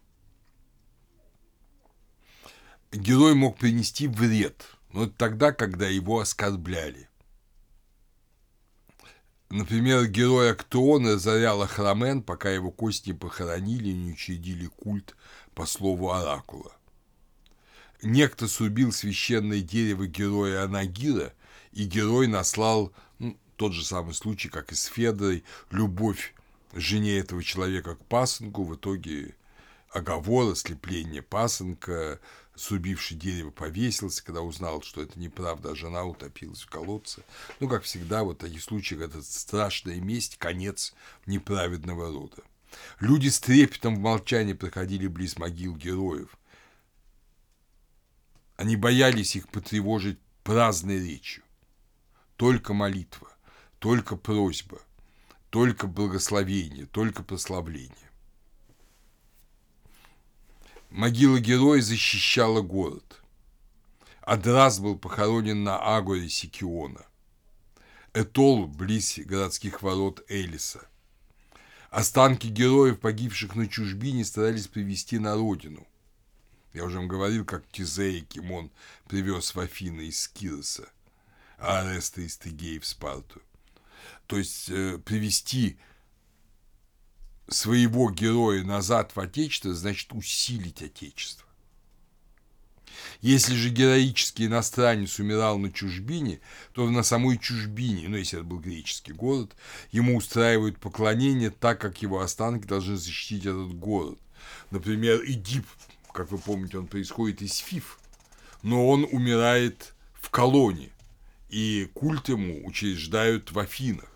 [2.97, 7.11] Герой мог принести вред но тогда, когда его оскорбляли.
[9.51, 15.15] Например, герой Актеона зарял Храмен, пока его кости похоронили и не учредили культ
[15.55, 16.73] по слову Оракула.
[18.03, 21.35] Некто срубил священное дерево героя Анагира,
[21.73, 26.35] и герой наслал ну, тот же самый случай, как и с Федорой, любовь
[26.73, 29.35] жене этого человека к пасынку, в итоге
[29.91, 32.19] оговор, ослепление пасынка,
[32.57, 37.23] срубивший дерево повесился, когда узнал, что это неправда, а жена утопилась в колодце.
[37.61, 40.95] Ну, как всегда, вот такие случаи, это страшная месть, конец
[41.27, 42.43] неправедного рода.
[43.01, 46.37] Люди с трепетом в молчании проходили близ могил героев.
[48.57, 51.45] Они боялись их потревожить праздной речью.
[52.37, 53.31] Только молитва,
[53.79, 54.81] только просьба,
[55.51, 58.06] только благословение, только прославление.
[60.91, 63.23] Могила героя защищала город.
[64.23, 67.05] Адрас был похоронен на Агоре Сикиона.
[68.13, 70.87] Этол близ городских ворот Элиса.
[71.91, 75.87] Останки героев, погибших на чужбине, старались привести на родину.
[76.73, 78.71] Я уже вам говорил, как Тизея Кимон
[79.09, 80.89] привез в Афины из Кироса,
[81.59, 83.41] а Ареста из Тегеи в Спарту.
[84.27, 85.79] То есть э, привести
[87.49, 91.47] своего героя назад в Отечество, значит усилить Отечество.
[93.21, 96.41] Если же героический иностранец умирал на чужбине,
[96.73, 99.55] то на самой чужбине, ну, если это был греческий город,
[99.91, 104.19] ему устраивают поклонение так, как его останки должны защитить этот город.
[104.71, 105.67] Например, Эдип,
[106.13, 107.99] как вы помните, он происходит из Фиф,
[108.63, 110.93] но он умирает в колонии,
[111.49, 114.16] и культ ему учреждают в Афинах.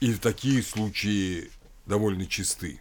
[0.00, 1.50] И такие случаи
[1.86, 2.80] довольно чисты.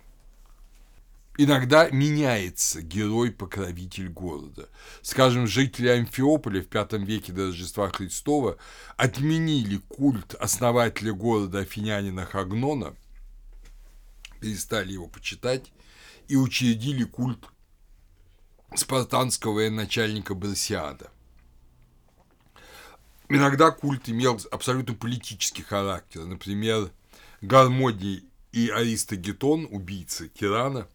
[1.39, 4.69] Иногда меняется герой-покровитель города.
[5.01, 8.57] Скажем, жители Амфиополя в V веке до Рождества Христова
[8.97, 12.95] отменили культ основателя города афинянина Хагнона,
[14.39, 15.71] перестали его почитать
[16.27, 17.45] и учредили культ
[18.75, 21.11] спартанского военачальника Барсиада.
[23.29, 26.25] Иногда культ имел абсолютно политический характер.
[26.25, 26.91] Например,
[27.41, 30.87] Гармодий и Аристогетон, убийцы тирана,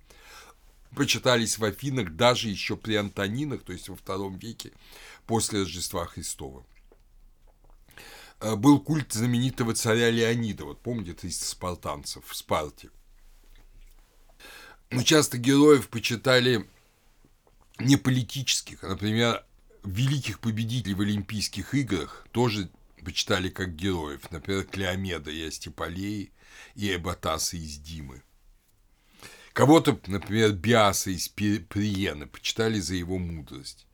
[0.95, 4.73] почитались в Афинах даже еще при Антонинах, то есть во втором веке
[5.27, 6.65] после Рождества Христова.
[8.41, 10.65] э, был культ знаменитого царя Леонида.
[10.65, 12.91] Вот помните 300 спартанцев в Спарте?
[14.91, 16.69] Но часто героев почитали
[17.79, 19.45] не политических, а, например,
[19.85, 22.69] великих победителей в Олимпийских играх тоже
[23.03, 24.31] почитали как героев.
[24.31, 26.33] Например, Клеомеда и Астиполеи
[26.75, 28.23] и Эбатаса из Димы.
[29.53, 33.87] Кого-то, например, Биаса из Приены почитали за его мудрость.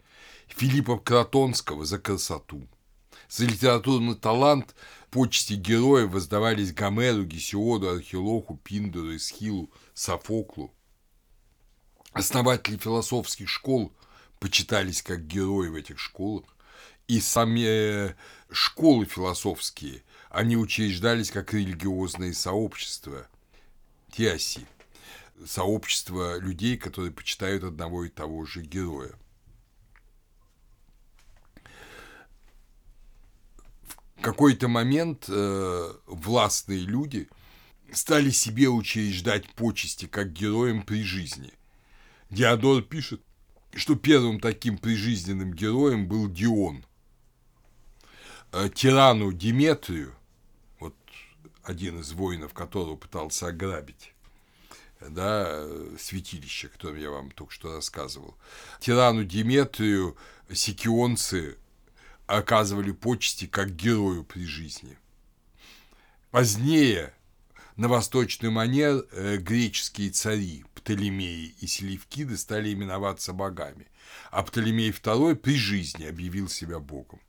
[0.46, 2.68] Филиппа Кротонского за красоту.
[3.28, 4.74] За литературный талант
[5.10, 10.72] почести героев воздавались Гомеру, Гесиоду, Архилоху, Пиндору, Эсхилу, Софоклу.
[12.12, 13.92] Основатели философских школ
[14.38, 16.44] почитались как герои в этих школах.
[17.06, 18.14] И сами э,
[18.50, 23.26] школы философские, они учреждались как религиозные сообщества,
[24.10, 24.66] теоси,
[25.46, 29.14] сообщество людей, которые почитают одного и того же героя.
[34.16, 37.28] В какой-то момент э, властные люди
[37.92, 41.52] стали себе учреждать почести как героям при жизни.
[42.28, 43.22] Диодор пишет,
[43.74, 46.84] что первым таким прижизненным героем был Дион.
[48.50, 50.14] Э, тирану Диметрию,
[50.80, 50.96] вот
[51.62, 54.14] один из воинов которого пытался ограбить,
[55.00, 55.66] да,
[55.98, 58.36] святилище, о котором я вам только что рассказывал.
[58.80, 60.16] Тирану Диметрию
[60.50, 61.58] сикионцы
[62.26, 64.96] оказывали почести как герою при жизни.
[66.30, 67.12] Позднее
[67.76, 73.88] на восточный манер э, греческие цари Птолемеи и Селевкиды стали именоваться богами,
[74.30, 77.20] а Птолемей II при жизни объявил себя богом.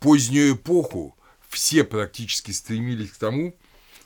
[0.00, 1.16] Позднюю эпоху
[1.48, 3.56] все практически стремились к тому,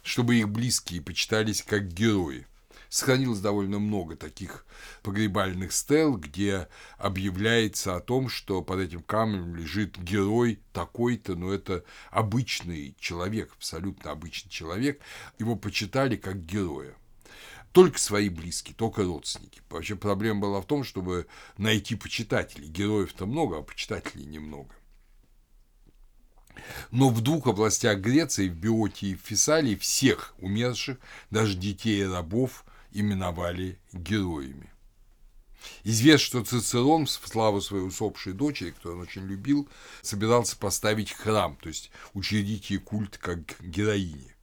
[0.03, 2.47] чтобы их близкие почитались как герои–
[2.89, 4.67] сохранилось довольно много таких
[5.03, 11.85] погребальных стел, где объявляется о том, что под этим камнем лежит герой такой-то, но это
[12.11, 15.01] обычный человек, абсолютно обычный человек.
[15.39, 16.95] Его почитали как героя
[17.73, 19.61] только свои близкие, только родственники.
[19.69, 21.27] Вообще проблема была в том, чтобы
[21.59, 22.69] найти почитателей.
[22.69, 24.75] Героев-то много, а почитателей немного.
[26.91, 30.99] Но в двух областях Греции, в Биотии и в Фессалии, всех умерших,
[31.31, 34.71] даже детей и рабов, именовали героями.
[35.85, 39.69] Известно, что Цицерон в славу своей усопшей дочери, которую он очень любил,
[40.03, 44.35] собирался поставить храм, то есть учредить ей культ как героини.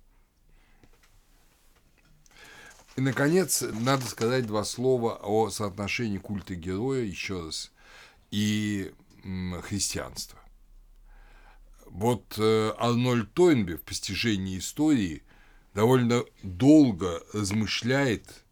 [2.95, 7.71] И, наконец, надо сказать два слова о соотношении культа героя, еще раз,
[8.31, 8.93] и
[9.63, 10.39] христианства.
[11.95, 15.23] Вот э, Арнольд Тойнби в «Постижении истории»
[15.73, 18.43] довольно долго размышляет,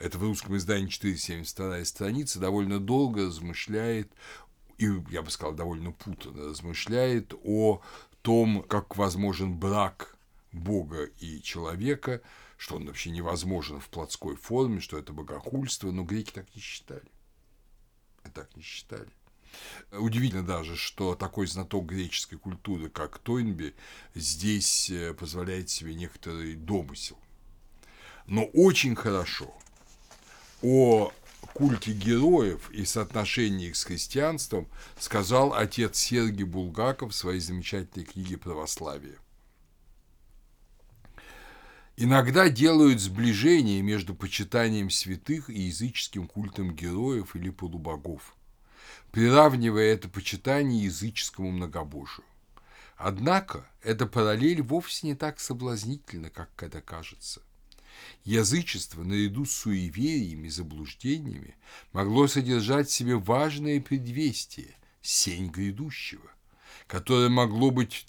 [0.00, 4.12] это в русском издании 472 страница, довольно долго размышляет,
[4.78, 7.80] и, я бы сказал, довольно путанно размышляет о
[8.22, 10.16] том, как возможен брак
[10.50, 12.20] Бога и человека,
[12.56, 17.06] что он вообще невозможен в плотской форме, что это богохульство, но греки так не считали.
[18.34, 19.12] Так не считали.
[19.92, 23.74] Удивительно даже, что такой знаток греческой культуры, как Тойнби,
[24.14, 27.18] здесь э, позволяет себе некоторый домысел.
[28.26, 29.52] Но очень хорошо
[30.62, 31.12] о
[31.54, 34.68] культе героев и соотношении их с христианством
[34.98, 39.18] сказал отец Сергий Булгаков в своей замечательной книге «Православие».
[41.96, 48.36] Иногда делают сближение между почитанием святых и языческим культом героев или полубогов–
[49.12, 52.24] приравнивая это почитание языческому многобожию.
[52.96, 57.42] Однако эта параллель вовсе не так соблазнительна, как это кажется.
[58.24, 61.56] Язычество, наряду с суевериями и заблуждениями,
[61.92, 66.30] могло содержать в себе важное предвестие– сень грядущего,
[66.86, 68.06] которое могло быть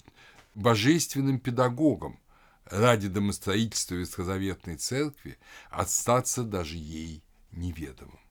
[0.54, 2.18] божественным педагогом
[2.66, 5.38] ради домостроительства Ветхозаветной Церкви,
[5.70, 8.21] остаться даже ей неведомым.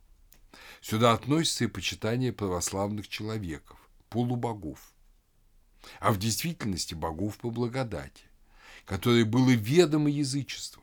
[0.82, 3.78] Сюда относится и почитание православных человеков,
[4.10, 4.92] полубогов,
[6.00, 8.24] а в действительности богов по благодати,
[8.86, 10.82] которое было ведомо язычеству,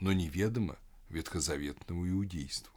[0.00, 0.78] но неведомо
[1.10, 2.72] ветхозаветному иудейству.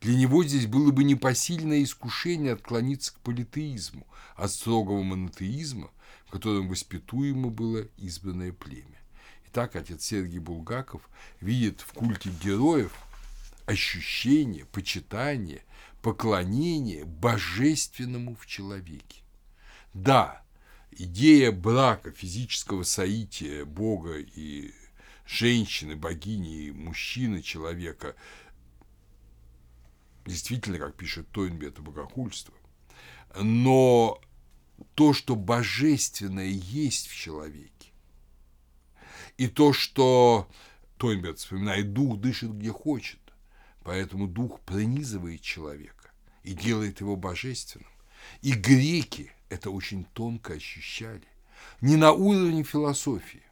[0.00, 4.06] Для него здесь было бы непосильное искушение отклониться к политеизму,
[4.36, 5.90] от строгого монотеизма,
[6.26, 9.00] в котором воспитуемо было избранное племя.
[9.48, 11.08] Итак, отец Сергий Булгаков
[11.40, 12.92] видит в культе героев
[13.66, 15.62] ощущение, почитание
[16.02, 19.22] поклонение божественному в человеке.
[19.92, 20.42] Да,
[20.90, 24.72] идея брака, физического соития Бога и
[25.26, 28.16] женщины, богини и мужчины, человека,
[30.26, 32.54] действительно, как пишет Тойнби, это богохульство.
[33.40, 34.20] Но
[34.94, 37.92] то, что божественное есть в человеке,
[39.36, 40.48] и то, что
[40.96, 43.20] Тойнберг вспоминает, дух дышит где хочет,
[43.82, 46.10] поэтому дух пронизывает человека
[46.42, 47.88] и делает его божественным.
[48.42, 51.26] И греки это очень тонко ощущали.
[51.80, 53.42] Не на уровне философии,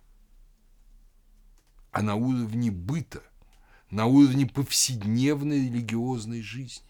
[1.91, 3.23] а на уровне быта,
[3.91, 6.87] на уровне повседневной религиозной жизни.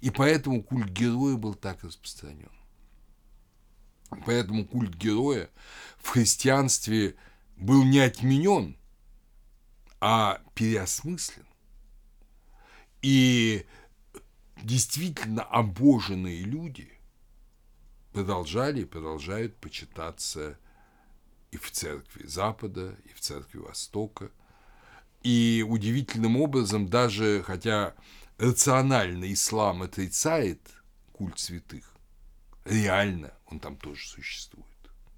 [0.00, 2.50] И поэтому культ героя был так распространен.
[4.26, 5.48] Поэтому культ героя
[5.98, 7.16] в христианстве
[7.56, 8.76] был не отменен,
[10.00, 11.46] а переосмыслен.
[13.04, 13.66] И
[14.62, 16.90] действительно обоженные люди
[18.14, 20.58] продолжали и продолжают почитаться
[21.50, 24.30] и в церкви Запада, и в церкви Востока.
[25.22, 27.94] И удивительным образом, даже хотя
[28.38, 30.62] рационально ислам отрицает
[31.12, 31.94] культ святых,
[32.64, 34.66] реально он там тоже существует.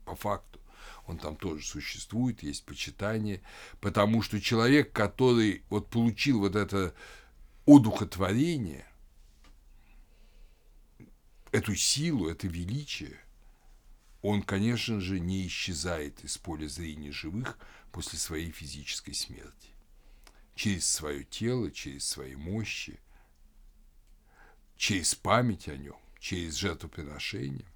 [0.04, 0.58] По факту
[1.06, 3.42] он там тоже существует, есть почитание,
[3.80, 6.92] потому что человек, который вот получил вот это
[7.66, 8.86] одухотворение,
[11.52, 13.18] эту силу, это величие,
[14.22, 17.58] он, конечно же, не исчезает из поля зрения живых
[17.92, 19.70] после своей физической смерти.
[20.54, 22.98] Через свое тело, через свои мощи,
[24.76, 27.66] через память о нем, через жертвоприношение.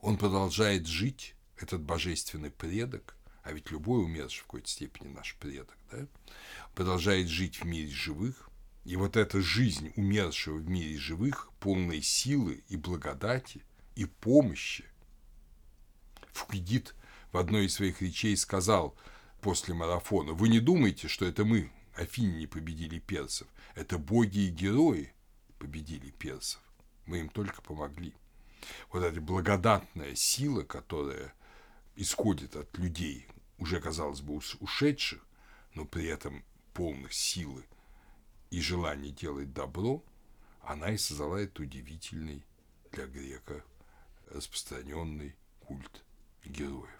[0.00, 3.15] Он продолжает жить, этот божественный предок,
[3.46, 6.08] а ведь любой умерший в какой-то степени наш предок, да,
[6.74, 8.50] продолжает жить в мире живых,
[8.84, 13.62] и вот эта жизнь умершего в мире живых, полной силы и благодати,
[13.94, 14.84] и помощи.
[16.32, 16.96] Фукидид
[17.30, 18.96] в одной из своих речей сказал
[19.40, 23.46] после марафона, «Вы не думаете, что это мы, Афиняне, победили персов?
[23.76, 25.12] Это боги и герои
[25.60, 26.60] победили персов.
[27.06, 28.12] Мы им только помогли».
[28.90, 31.32] Вот эта благодатная сила, которая
[31.94, 33.26] исходит от людей,
[33.58, 35.24] уже, казалось бы, ушедших,
[35.74, 37.64] но при этом полных силы
[38.50, 40.02] и желание делать добро,
[40.60, 42.44] она и создала этот удивительный
[42.92, 43.64] для грека
[44.28, 46.04] распространенный культ
[46.44, 46.95] героя.